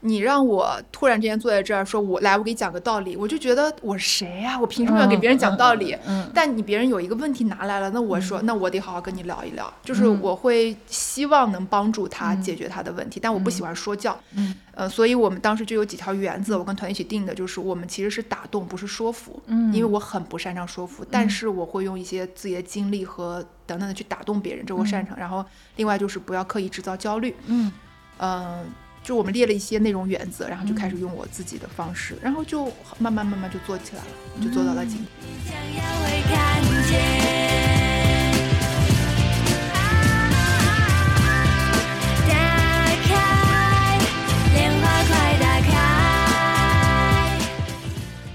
[0.01, 5.93] 你让我突然之间坐在这儿说，我来，我给你讲个道理，我就觉得我是谁呀、我凭什么要给别人讲道理？
[6.07, 10.21] 嗯，嗯但你别人有一个问题拿来了，那我说，那我得好好跟你聊一聊，就是嗯。
[10.23, 12.41] 我会希望能帮助他嗯。
[12.41, 14.55] 解决他的问题，但我不喜欢说教，嗯。
[14.75, 19.73] 呃，所以我们当时就有几条原则，我跟团队一起定的，就是我们其实是打动，不是说服，嗯。
[19.75, 25.19] 因为我很不擅长说服，但是我会用一些自己的经历和等等的去打动别人，这我擅长。
[25.19, 25.45] 然后
[25.75, 27.73] 另外就是不要刻意制造焦虑，嗯。
[28.21, 28.65] 嗯、
[29.09, 32.67] 就我们列了一些内容原则，然后就开始用我自己的方式，然后就
[32.99, 35.07] 慢慢慢慢就做起来了，就做到了今天。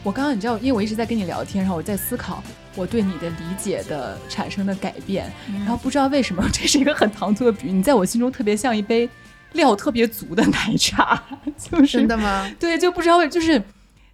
[0.04, 2.44] 我刚刚你知道，因为我一直在跟你聊天，然后我在思考
[2.76, 9.08] 我对你的理解的产生的改变，然后不知道为什么，这是一个很唐突的比喻，你在我心中特别像一杯
[9.54, 11.24] 料特别足的奶茶，
[11.58, 12.50] 就是真的吗？
[12.60, 13.62] 对，就不知道为就是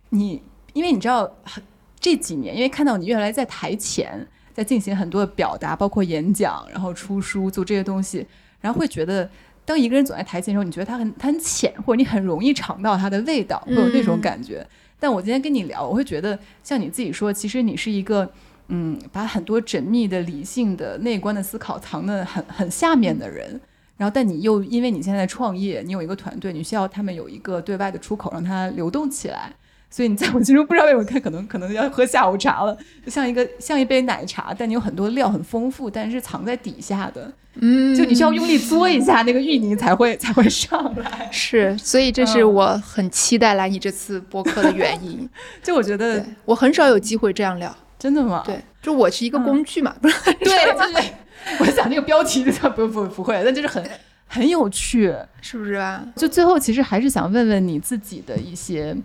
[0.10, 0.42] 你，
[0.74, 1.64] 因为你知道很
[2.00, 8.26] 这几年，因为看到你越来在台前在进行很多的表达，包括演讲，然后出书做这些东西，
[8.62, 9.30] 然后会觉得。
[9.66, 14.66] 当一个人走在台前的时候，你觉得他很他很浅，或者你很容易尝到他的味道，会有那种嗯感觉。
[15.00, 18.28] 但我今天跟你聊，我会觉得像你自己说，其实你是一个
[18.70, 23.62] 嗯，把很多缜密的、理性的、内观的思考藏得很很下面的人。
[24.00, 29.52] 然后，但你又因为你现在创业，你有一个团队，你需要他们有一个对外的出口，让它流动起来。
[29.92, 41.28] 所以你在 我心中不知道为什么看，可能可能要喝下午茶了，就像一个像一杯奶茶，但你有很多料很丰富，但是藏在底下的，嗯就你需要用力嘬一下，那个芋泥才会才会上来。
[41.34, 45.30] 是，所以这是嗯我很期待来你这次播客的原因。
[45.62, 48.44] 就我觉得我很少有机会这样聊，真的吗？
[48.46, 50.22] 对，就我是一个嗯工具嘛，不是？
[50.36, 51.14] 对对对，
[51.60, 53.84] 我想那个标题就叫不不不会，但就是很
[54.28, 55.16] 很有趣。
[55.42, 56.06] 是不是吧？
[56.16, 58.96] 就最后其实还是想问问你自己的一些，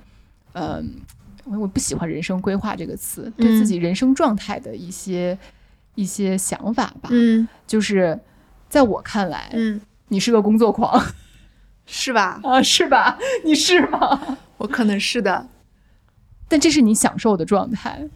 [0.53, 0.95] 嗯、
[1.45, 5.37] 我我不喜欢“人生规划”这个词，对自己人生状态的一些
[5.95, 7.09] 一些想法吧。
[7.11, 8.19] 嗯就是
[8.69, 11.03] 在我看来，嗯，你是个工作狂
[11.87, 12.41] 是吧？
[12.43, 13.19] 啊，是吧？
[13.45, 14.39] 你是吗？
[14.59, 15.49] 我可能是的。
[16.49, 18.07] 但这是你享受的状态。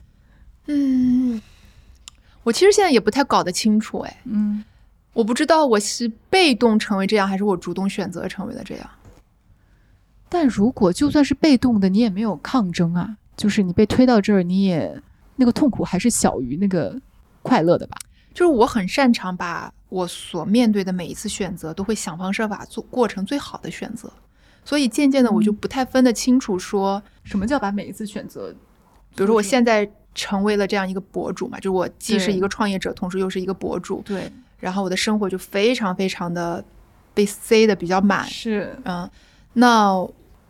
[0.66, 1.40] 嗯，
[2.48, 4.64] 我其实现在也不太搞得清楚，哎，嗯，
[5.12, 8.90] 我不知道我是被动成为这样，还是我主动选择成为了这样。
[10.30, 14.98] 但如果就算是被动的，你也没有抗争啊，就是你被推到这儿，你也
[15.36, 16.98] 那个痛苦还是小于那个
[17.42, 17.98] 快乐的吧？
[18.32, 24.10] 就是我很擅长把我所面对的每一次选择，都会想方设法做过成最好的选择，
[24.64, 28.54] 所以渐渐的我就不太分得清楚说，什么叫把每一次选择？
[29.14, 36.62] 比如说我现在成为了这样一个博主嘛，就我既是一个创业者，同时又是一个博主，对，然后我的生活就非常非常的
[37.14, 39.08] 被塞的比较满，是，嗯，
[39.52, 39.94] 那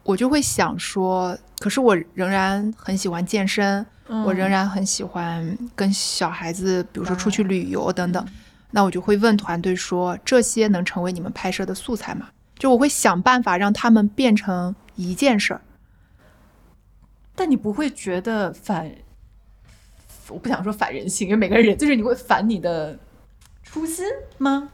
[0.03, 3.85] 我就会想说，可是我仍然很喜欢健身，
[4.25, 8.27] 我仍然然很喜欢跟小孩子，比如说出去旅游等等。
[8.71, 12.29] 那我就会问团队说：这些能成为你们拍摄的素材吗？
[12.59, 15.61] 就我会想办法让他们变成一件事儿。
[17.35, 18.91] 但你不会觉得反，
[20.29, 22.99] 我不想说反人性，因为每个人就是你会反你的
[23.63, 24.05] 初心
[24.39, 24.69] 吗？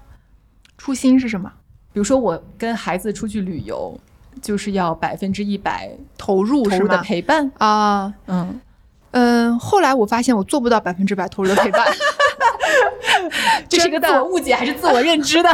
[0.76, 1.50] 初心是什么？
[1.92, 3.98] 比如说我跟孩子出去旅游，
[4.42, 7.02] 就是要百分之一百投入是投入的吗？
[7.02, 8.60] 陪伴，啊，嗯，
[9.12, 11.86] 嗯，后来我发现我做不到百分之百投入的陪伴，
[13.68, 15.48] 这是一个自我误解还是自我认知 的？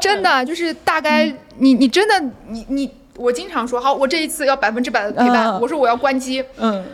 [0.00, 1.26] 真的就是大概
[1.56, 6.84] 你你真的你你我经常说好，我这一次要百分之百的陪伴，嗯我说我要关机，嗯，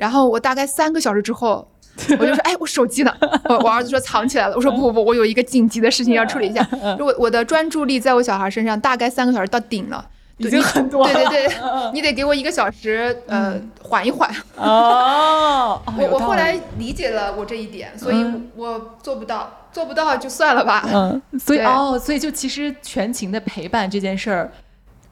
[0.00, 1.66] 然后我大概三个小时之后。
[2.18, 3.14] 我就说，哎，我手机呢？
[3.44, 4.56] 我我儿子说藏起来了。
[4.56, 6.66] 我说不不不，我有一个紧急的事情 要处理一下。
[6.98, 10.02] 如果我的专注力在我小孩身上，大概三个小时到顶了，
[10.38, 11.12] 已经很多了。
[11.12, 11.56] 对对对，
[11.92, 14.30] 你得给我一个小时，呃，缓一缓。
[14.56, 20.88] 哦，哦我我后来理解了我这一点，所以嗯我做不到，做不到就算了吧。
[20.90, 24.50] 嗯，所以哦，所以就其实全情的陪伴这件事儿，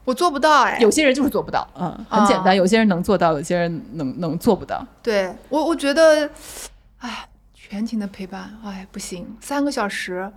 [0.09, 4.83] 我做不到哎，有些人就是做不到，嗯，很简单，啊有些人能做到，有些人能能做不到。
[5.03, 6.31] 对我我觉得，
[6.97, 10.33] 哎，全情的陪伴，哎，不行，三个小时，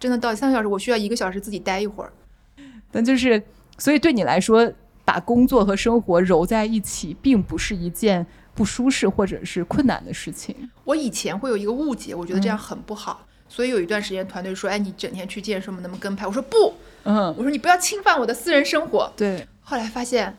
[0.00, 2.12] 真的到三个小时，我需要一个小时自己待一会儿。
[2.90, 3.40] 但就是，
[3.78, 4.68] 所以对你来说，
[5.04, 10.68] 把工作和生活揉在一起，并不是一件不舒适或者是困难的事情。
[10.82, 16.26] 我以前会有一个误解，我觉得这样很不好，所以有一段时间团队说，哎，你整天去健身，我们能不能跟拍？
[16.26, 16.74] 我说不，
[17.04, 19.12] 嗯，我说你不要侵犯我的私人生活。
[19.16, 20.36] 对，后来发现，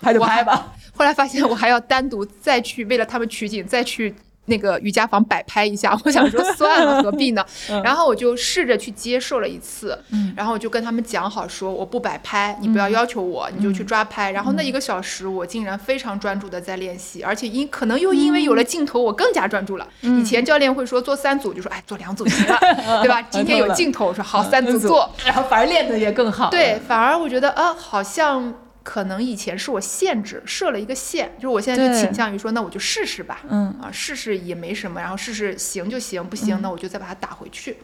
[0.00, 0.74] 拍就我拍吧。
[0.94, 4.14] 后来发现我还要单独再去为了他们取景再去
[4.48, 5.98] 那个瑜伽房摆拍一下。
[6.04, 7.44] 我想说算了， 何必呢？
[7.84, 14.30] 然后我就试着去接受了一次，嗯然后我就跟他们讲好说我不摆拍，你不要要求我，你就去抓拍。
[14.32, 19.86] 然后那一个小时我竟然非常专注的在练习，而且因可能又因为有了镜头，我更加专注了。
[20.00, 22.58] 以前教练会说做三组，就说哎做两组行了，
[23.02, 23.20] 对吧？
[23.30, 26.50] 今天有镜头，我说好三组做。，然后反而练得也更好。
[26.50, 28.54] 对，，反而我觉得啊，好像
[28.88, 37.76] 可能以前是我限制设了一个线，就是我现在就倾向于说，那我就试试吧，嗯，啊，试试也没什么，然后试试行就行，不行那我就再把它打回去。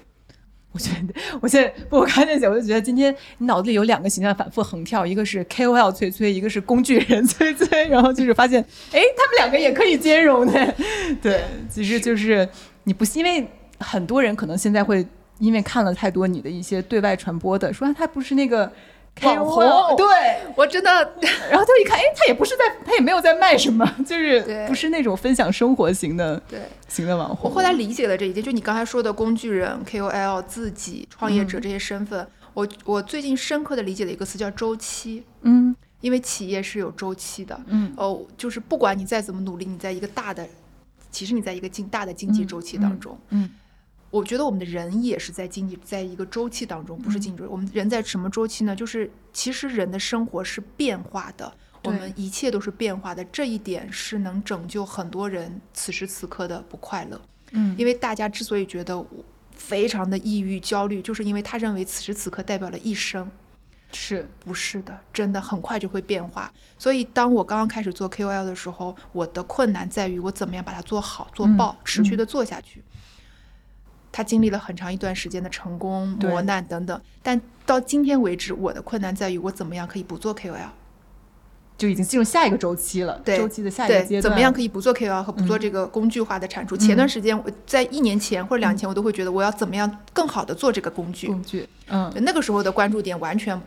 [0.73, 10.75] 我觉得我现在不，我看见姐，我就觉得今天你脑子里有两个形象反复横跳，一个是 KOL 崔崔，一个是工具人崔崔，然后就是发现，哎，他们两个也可以兼容的。
[11.21, 12.49] 对，其实就是
[12.85, 13.47] 你不是因为
[13.79, 15.07] 很多人可能现在会
[15.39, 18.73] 因为看了太多你的一些对外传播的，说他不是那个
[19.23, 20.07] 网 KOL 红对，
[20.57, 20.91] 我真的
[21.51, 27.51] 然后他一看，哎，他也不是在，他也没有在卖什么，就是对不是那种分享生活型的对型的网红。
[27.51, 31.49] 我后来理解了这一点，就你刚才说的工具人、KOL、自己、创业嗯。
[31.49, 37.93] 者这些身份，我我最近深刻的理解了一个词叫周期，嗯因为企业是有周期的，嗯。
[37.97, 40.47] 哦，就是不管你再怎么努力，你在一个大的，
[41.11, 43.49] 其实你在一个经大的经济周期当中，嗯
[44.15, 47.51] 我觉得我们的人也是在经济在一个周期当中，不是经济周期。
[47.51, 48.77] 我们人在什么周期呢？
[48.77, 51.53] 就是其实人的生活是变化的，
[51.83, 53.25] 我们一切都是变化的。
[53.25, 57.21] 这一点是能拯救很多人此时此刻的不快乐。
[57.51, 59.07] 嗯因为大家之所以觉得我
[59.51, 63.29] 非常的抑郁、焦虑，就是因为他认为此时此刻代表了一生。
[63.93, 66.53] 是不是的，真的很快就会变化。
[66.79, 72.81] 所以当我刚刚开始做 KOL 的时候，我的困难在于我怎么样把它做好、做嗯爆，持续的做下去。
[74.15, 80.69] 他经历了很长一段时间的成功、磨难等等，但到今天为止，我的困难在于我怎么样可以不做 KOL。
[81.77, 84.23] 就已经进入下一个周期了，对周期的下一个阶对，段。
[84.23, 86.77] 怎么样可以不做 KOL 和不做嗯这个工具化的产出？
[86.77, 91.27] 前段时间我在一年前或者两年前，我都会觉得我要怎么样更好的做这个工具。
[91.27, 91.69] 工具？
[91.89, 93.63] 嗯，那个时候的关注点完全嗯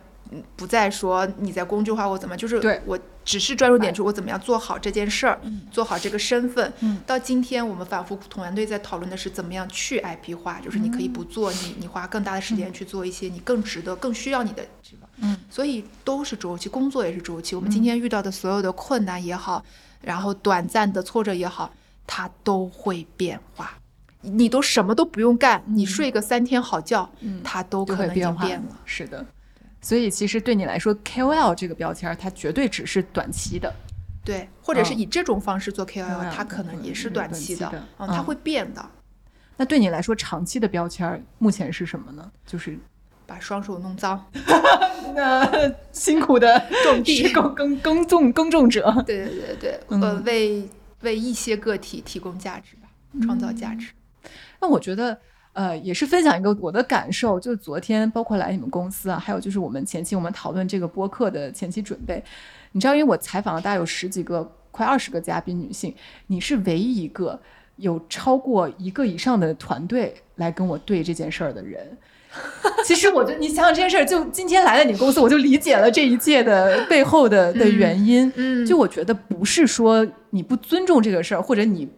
[0.56, 6.72] 不再说你在工具化或怎么，就是对我只是专注点就是我怎么样做好这件事儿，嗯做好这个身份。
[6.80, 15.10] 嗯到今天我们反复团队在讨论的是怎么样去 IP 化，就是你可以不做，你你花更大的时间去做一些你更值得、更需要你的地方。
[15.18, 17.56] 嗯，所以都是周期，工作也是周期。
[17.56, 19.64] 我们今天遇到的所有的困难也好，
[20.02, 21.72] 然后短暂的挫折也好，
[22.06, 23.78] 它都会变化。
[24.22, 28.78] 你都什么都不用干，你睡个三天好觉，嗯它都可能已经变化变了。
[28.86, 29.26] 是的。
[29.82, 33.74] 所以其实对你来说，KOL 这个标签儿，它绝对只是短期的。
[34.26, 38.86] 对，或者是嗯以这种方式做 KOL，、它可能也是短期的，嗯，它嗯会变的。
[39.56, 42.30] 那对你来说，长期的标签儿目前是什么呢？
[42.46, 42.78] 就是
[43.26, 44.26] 把双手弄脏，
[45.16, 48.92] 那辛苦的种地是耕耕耕种耕种者。
[49.06, 50.68] 对对对对，嗯呃，为
[51.02, 52.90] 为一些个体提供价值吧，
[53.24, 53.92] 创造价值。
[54.60, 55.18] 那我觉得，
[55.58, 62.24] 呃，也是分享一个我的感受，就是昨天包括来你们公司啊，还有就是我们前期我们讨论这个播客的前期准备，
[62.74, 65.91] 你知道，因为我采访了大概有十几个、快二十个嘉宾女性，
[66.28, 67.39] 你是唯一一个
[67.78, 71.97] 有超过一个以上的团队来跟我对这件事儿的人。
[72.86, 78.32] 其实我觉得你想想这件事儿，就今天来了你公司，我就理解了这一切的 背后的的原因。
[78.36, 81.89] 嗯就我觉得不是说你不尊重这个事儿，或者你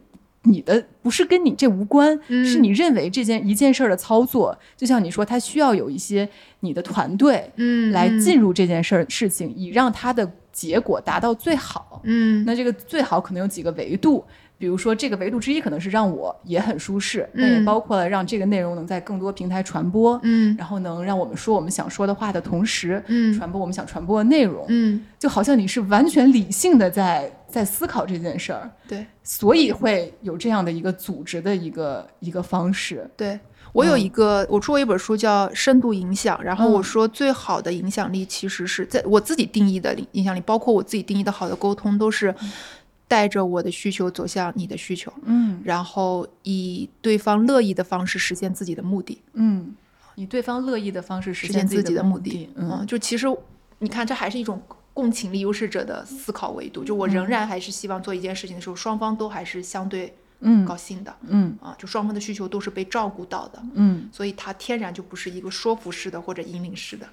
[0.44, 2.44] 你的不是跟你这无关，嗯。
[2.44, 6.28] 是你认为这件一件事儿的操作，就像你说，它需要有一些
[6.60, 12.00] 你的团队嗯来进入这件事儿事情，以让它的结果达到最好。
[12.04, 12.44] 嗯。
[12.46, 14.24] 那这个最好可能有几个维度，
[14.60, 17.64] 比如说这个维度之一可能是让我也很舒适，那也嗯。
[17.64, 20.54] 包括了让这个内容能在更多平台传播，嗯。
[20.58, 23.32] 然后能让我们说我们想说的话的同时，嗯。
[23.32, 29.06] 传播我们想传播的内容，嗯，就好像你是完全理性的在在思考这件事儿，对。
[29.22, 33.08] 所以会有这样的一个组织的一个一个方式。
[33.16, 33.40] 对。
[33.72, 36.82] 我有嗯一个，我出过一本书叫《深度影响》，然后我嗯。
[36.82, 42.34] 说最好的影响力其实是在我自己定义的影响力，包括我自己定义的好的沟通，都是
[43.10, 49.20] 带着我的需求走向你的需求，嗯然后以对方乐意的方式实现自己的目的。
[49.32, 49.74] 嗯，
[50.14, 52.48] 以对方乐意的方式实实现自自己的目的。
[52.54, 53.26] 嗯就其实
[53.80, 54.62] 你看，这还是一种
[54.94, 56.84] 共情力优势者的思考维度。
[56.84, 67.08] 就我仍然还是希望做一件事情的时候，双方都还是相对嗯高兴的嗯啊，就双方的需求都是被照顾到的，嗯，所以它天然就不是一个说服式的或者引领式的。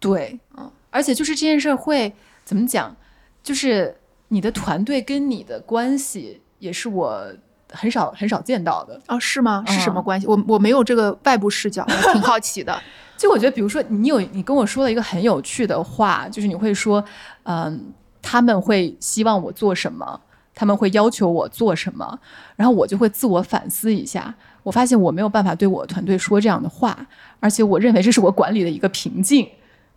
[0.00, 2.12] 对，嗯，而且就是这件事儿会
[2.44, 2.96] 怎么讲，
[3.44, 3.94] 就是
[4.28, 7.26] 你的团队跟你的关系也是我
[7.70, 9.00] 很少很少见到的。
[9.08, 9.64] 哦，是吗？
[9.66, 10.26] 是什么嗯关系？
[10.26, 12.78] 我我没有这个外部视角，我挺好奇的。
[13.16, 17.04] 就我觉得，比如说你有你跟我说了一个很有趣的话，就是你会说，
[17.42, 20.20] 嗯，他们会希望我做什么，
[20.54, 22.18] 他们会要求我做什么，
[22.54, 24.34] 然后我就会自我反思一下。
[24.62, 27.06] 我发现我没有办法对我团队说这样的话，
[27.40, 29.48] 而且我认为这是我管理的一个瓶颈。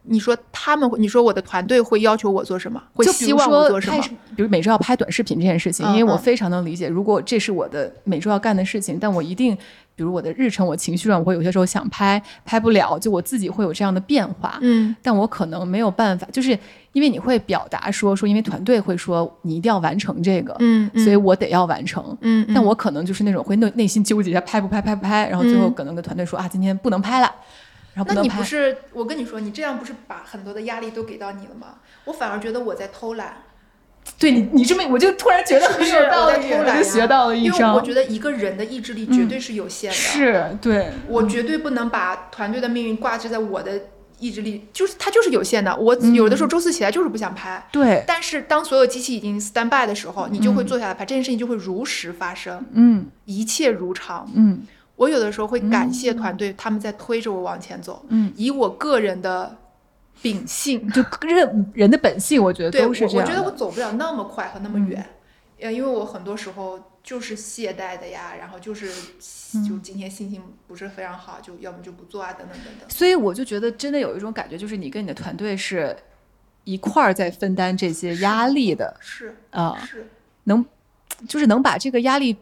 [0.04, 2.82] 你说他们会，你说我的团队会要求我做什么？
[2.94, 4.08] 会希望我说做什么拍？
[4.36, 9.56] 比如每周要拍短视频这件事情，嗯因为我嗯非常能理解，如果这是我的每周要干的事情，但我一定，
[9.96, 14.58] 比如我的日程，我情绪上我会有些时候想拍，拍不了，就我自己会有这样的变化。
[14.62, 16.58] 嗯但我可能没有办法，就是
[16.94, 22.04] 因为你会表达说说，因为团队会说你一定要完成这个，嗯，嗯所以我得要完成。
[22.22, 27.32] 嗯，嗯但我可能就是那种会内内心纠结一下拍不拍拍不拍，然后最后嗯可能跟团队说、啊，今天不能拍了，
[27.96, 31.76] 那你不是我跟你说，你这样不是把很多的压力都给到你了吗？
[32.06, 33.44] 我反而觉得我在偷懒，
[34.18, 37.66] 对你你这么，我就突然觉得很有道理，学到了一因为。
[37.66, 43.82] 我觉得一个人的意志力绝对是有限的，是对，我绝对不能把团队的命运挂置在我的
[44.20, 45.76] 意志力，就是它就是有限的。
[45.76, 54.30] 我嗯有的时候周四起来就是不想拍，对，但是当所有机器已经 stand by 的时候，你就会嗯坐下来拍，这件事情就会如实发生，嗯一切如常。
[54.34, 54.62] 嗯
[55.02, 59.58] 我有的时候会感谢团队，他们在推着我往前走，嗯，以我个人的
[60.22, 63.34] 秉性，就人人的本性，我觉得都是这样的。
[63.34, 64.88] 我觉得我走不了那么快和那么嗯。
[64.90, 65.10] 远，
[65.62, 68.92] 呃，因为我很多时候就是懈怠的呀，然后就是
[69.56, 69.68] 嗯。
[69.68, 72.88] 就今天心情不是非常好，就要么就不做啊，等等等等。
[72.88, 75.98] 所以我就觉得真的有一种感觉，就是你跟你的团队是
[76.64, 80.08] 一块儿在分担这些压力的是啊、是，
[80.44, 80.64] 能
[81.28, 82.38] 就是能把这个压力，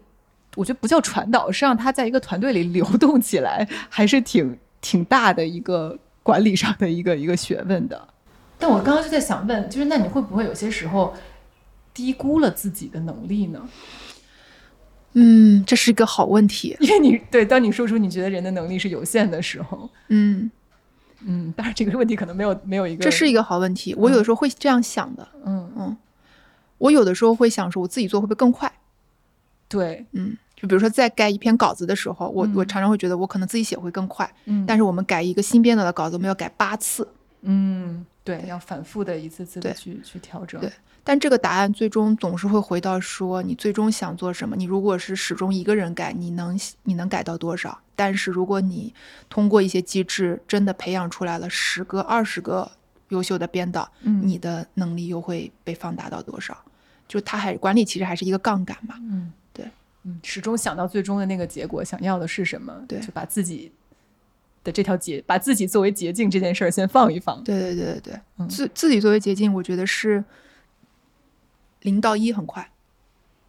[0.55, 8.07] 我觉得不叫传导，是让他在一个团队里流动起来，还是挺挺大的一个管理上的一个一个学问的。
[8.57, 11.13] 但我刚刚就在想问，就是那你会不会有些时候
[11.93, 13.69] 低估了自己的能力呢？
[15.13, 16.75] 嗯，这是一个好问题。
[16.79, 20.51] 因为你对，当你说出你觉得人的能力是有限的时候，嗯，
[21.25, 23.95] 嗯，当然这个问题可能没有没有一个，这是一个好问题。
[23.95, 25.97] 我有的时候会这样想的，嗯嗯，
[26.77, 28.71] 我有的时候会想说，我自己做会不会更快？
[29.69, 37.07] 对，嗯，就比如说在改一篇稿子的时候，我、嗯我常常会觉得我可能自己写会更快，嗯，但是我们改一个新编导的稿子，我们要改八次，
[37.43, 40.71] 嗯，对，要反复的一次次的去去调整，对
[41.03, 44.55] 但这个答案最终总是会回到说，你最终想做什么？
[44.55, 47.79] 你如果是始终一个人改，你能你能改到多少？
[47.95, 48.93] 但是如果你
[49.29, 52.69] 通过一些机制真的培养出来了十个、二十个
[53.09, 56.57] 优秀的编导，嗯，你的能力又会被放大到多少？
[57.07, 58.93] 就它还管理其实还是一个杠杆嘛。
[58.99, 59.33] 嗯，
[60.23, 62.73] 始终想到最终的那个结果，想要的是什么？
[62.87, 63.71] 对就把自己
[64.63, 67.43] 的这条捷，把自己作为捷径这件事儿先放一放。
[67.43, 70.23] 对对对对对，嗯自自己作为捷径，我觉得是
[71.81, 72.69] 零到一很快，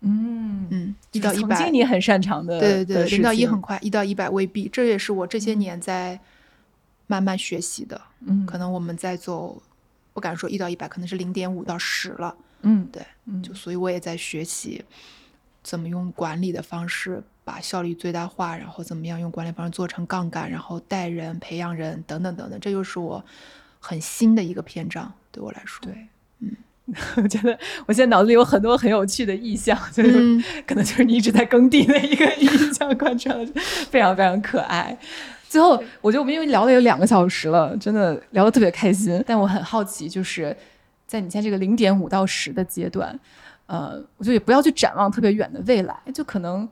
[0.01, 4.69] 嗯嗯，一到一百经你很擅长的，对对对，零到一很快，一到一百未必。
[4.69, 6.19] 这也是我这些年在
[7.07, 8.01] 慢慢学习的。
[8.27, 9.61] 嗯，可能我们在走，
[10.13, 12.37] 不敢说一到一百，可能是零点五到十了。
[12.63, 14.85] 嗯，对，嗯，就所以我也在学习
[15.63, 23.25] 怎么用管理的方式把把效率最大化，然后怎么样用管理方式做成杠杆，然后带人、培养人等等等等，这就是我
[23.81, 25.85] 很新的一个篇章，对我来说。
[25.85, 26.07] 对，
[26.39, 26.57] 嗯，
[27.17, 33.45] 我觉得我现在脑子里有很多很有趣的意象，就是、嗯 可能就是你一直在耕地的一个意象贯穿了，
[33.91, 34.97] 非常非常可爱。
[35.49, 39.21] 最后，我觉得我们因为聊了有两个小时了，真的聊得特别开心。
[39.27, 40.57] 但我很好奇，就是
[41.09, 43.19] 在你现在这个零点五到十的阶段，
[43.71, 46.69] 呃，我觉得也不要去展望特别远的未来，就可能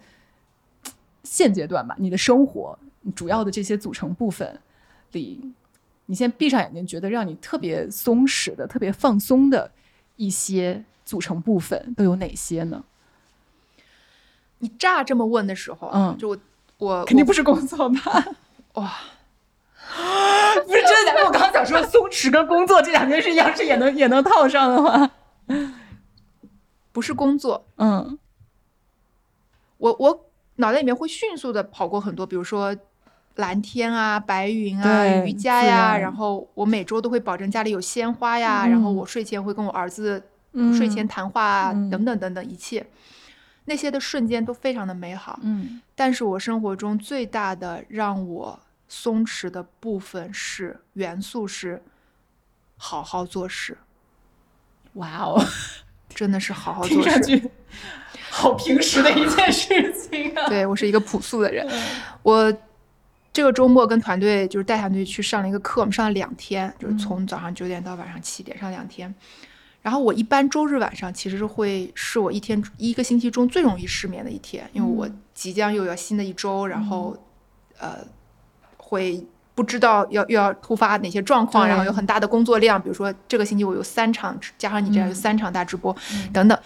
[1.23, 2.77] 现阶段吧，你的生活
[3.15, 4.59] 主要的这些组成部分
[5.13, 5.41] 里，
[6.07, 9.71] 你现在闭上眼睛，觉得让你特别松弛的、特别放松的
[10.17, 12.83] 一些组成部分都有哪些呢？
[14.59, 16.39] 你乍这么问的时候，嗯就我
[16.79, 18.25] 我肯定不是工作吧？
[18.73, 18.93] 哇，
[20.67, 21.27] 不是真的假的？
[21.27, 25.09] 我刚刚想说松弛跟工作这两件事，要是也能也能套上的话，
[26.99, 28.19] 不是工作，嗯。
[29.77, 32.77] 我我脑袋里面会迅速的跑过很多，比如说
[33.37, 36.01] 蓝天啊、白云啊、瑜伽呀，然。
[36.01, 38.71] 然后我每周都会保证家里有鲜花呀，嗯。
[38.73, 40.21] 然后我睡前会跟我儿子
[40.55, 40.75] 嗯。
[40.75, 41.89] 睡前谈话啊，嗯。
[41.89, 42.85] 等等等等一切，
[43.67, 45.39] 那些的瞬间都非常的美好。
[45.45, 45.81] 嗯。
[45.95, 51.81] 但是我生活中最大的让我松弛的部分是元素是
[52.77, 53.79] 好好做事，
[54.95, 55.41] 哇哦，
[56.19, 57.11] 真的是好好做事。
[57.11, 57.49] 上去
[58.29, 60.49] 好平时的一件事情啊。
[60.49, 61.65] 对我是一个朴素的人，
[62.25, 62.53] 我
[63.33, 69.15] 这个周末跟团队就是带团队去上了一个课，我们上了两天，就是从早上九点到晚上七点上两天。
[69.81, 77.17] 然后我一般周日晚上其实是会是我一天一个星期中最容易失眠的一天，因为我即将又要新的一周，然后
[77.79, 77.99] 呃
[78.77, 79.25] 会
[79.59, 85.93] 不知道要又要突发哪些状况，然后有很大的工作量，比如说这个星期我有三场，加上你这样有嗯三场大直播、
[86.33, 86.57] 等等，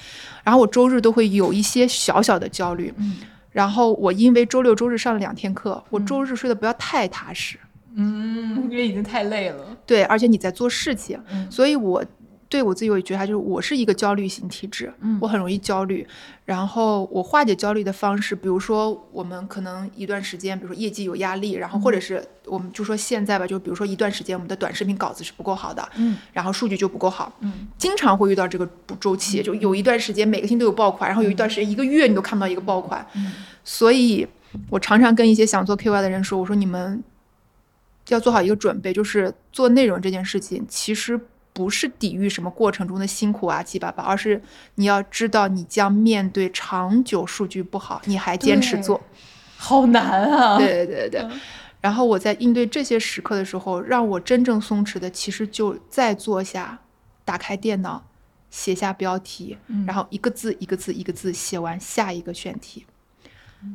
[0.44, 2.92] 然后我周日都会有一些小小的焦虑。
[2.98, 3.16] 嗯。
[3.50, 6.04] 然后我因为周六周日上了两天课，我嗯。
[6.04, 7.58] 周日睡得不要太踏实，
[7.94, 9.64] 嗯，因为已经太累了。
[9.86, 11.50] 对，而且你在做事情，嗯。
[11.50, 12.04] 所以我
[12.52, 15.18] 对我自己有一觉察，就是我是一个焦虑型体质，嗯。
[15.22, 16.06] 我很容易焦虑。
[16.44, 27.68] 然后我化解焦虑的方式，比如说我们可能一段时间，比如说业绩有压力，然后或者是我们就说现在吧，就比如说一段时间我们的短视频稿子是不够好的，嗯然后数据就不够好，嗯。
[27.78, 28.68] 经常会遇到这个
[29.00, 33.32] 周期，就有一段时间每个星期都有爆款，然后有一段时间一个月你都看不到一个爆款，嗯。
[33.64, 34.26] 所以
[34.68, 37.02] 我常常跟一些想做 KY 的人说，我说你们
[38.08, 41.18] 要做好一个准备，就是做内容这件事情，其实
[41.52, 44.40] 不是抵御什么过程中的辛苦啊、七八八，而是
[44.76, 49.00] 你要知道你将面对长久数据不好，你还坚持做。
[49.56, 50.58] 好难啊。
[50.58, 51.20] 对对对对。
[51.22, 51.40] 嗯
[51.82, 56.78] 然后我在应对这些时刻的时候，让我真正松弛的，其实就再坐下，
[57.24, 58.04] 打开电脑，
[58.50, 62.86] 写下标题，嗯然后一个字一个字一个字写完下一个选题，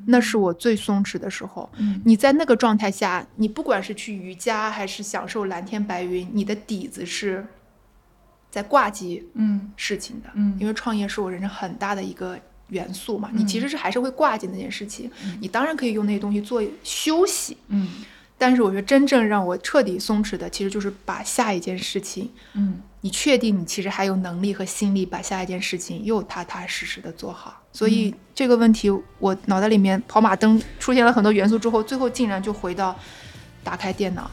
[0.05, 1.69] 那是我最松弛的时候。
[1.75, 7.45] 嗯你在那个状态下，你不管是去瑜伽还是享受蓝天白云，你的底子是
[8.57, 10.29] 在挂机嗯事情的。
[10.33, 12.39] 嗯因为创业是我人生很大的一个
[12.69, 15.09] 元素嘛，你其实是还是会挂记那件事情。
[15.39, 17.87] 你当然可以用那些东西做休息，嗯
[18.39, 27.61] 但是我觉得真正让我彻底松弛的，其实就是把下一件事情，嗯你确定你其实还有能力和心力把下一件事情又踏踏实实的做好。
[27.71, 28.89] 所以这个问题，
[29.19, 32.97] 我脑袋里面跑马灯出现了很多元素之后，最后竟然就回到
[33.63, 34.29] 打开电脑，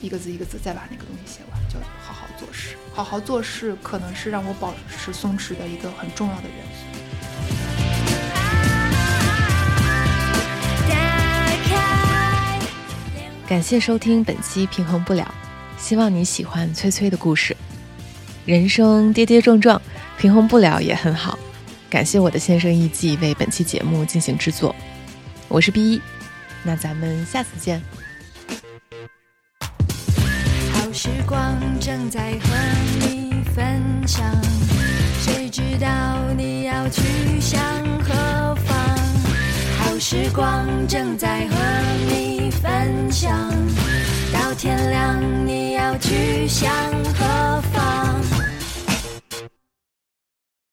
[0.00, 2.76] 一个字一个字再把那个东西写完，叫好好做事。
[2.96, 6.86] 好好做事可能是让我保持松弛的一个很重要的元素。
[13.46, 15.34] 感谢收听本期《平衡不了》，
[15.80, 17.54] 希望你喜欢崔崔的故事。
[18.46, 19.78] 人生跌跌撞撞，
[20.16, 21.38] 平衡不了也很好。
[21.90, 24.74] 感谢我的先生艺伎为本期节目进行制作。
[25.48, 26.00] 我是 B 一，
[26.62, 27.82] 那咱们下次见。
[30.96, 32.48] 时光正在和
[33.00, 34.24] 你分享，
[35.20, 35.88] 谁知道
[36.34, 37.60] 你要去向
[38.00, 38.74] 何方？
[39.78, 41.56] 好时光正在和
[42.08, 43.30] 你分享，
[44.32, 46.72] 到天亮你要去向
[47.18, 48.35] 何方？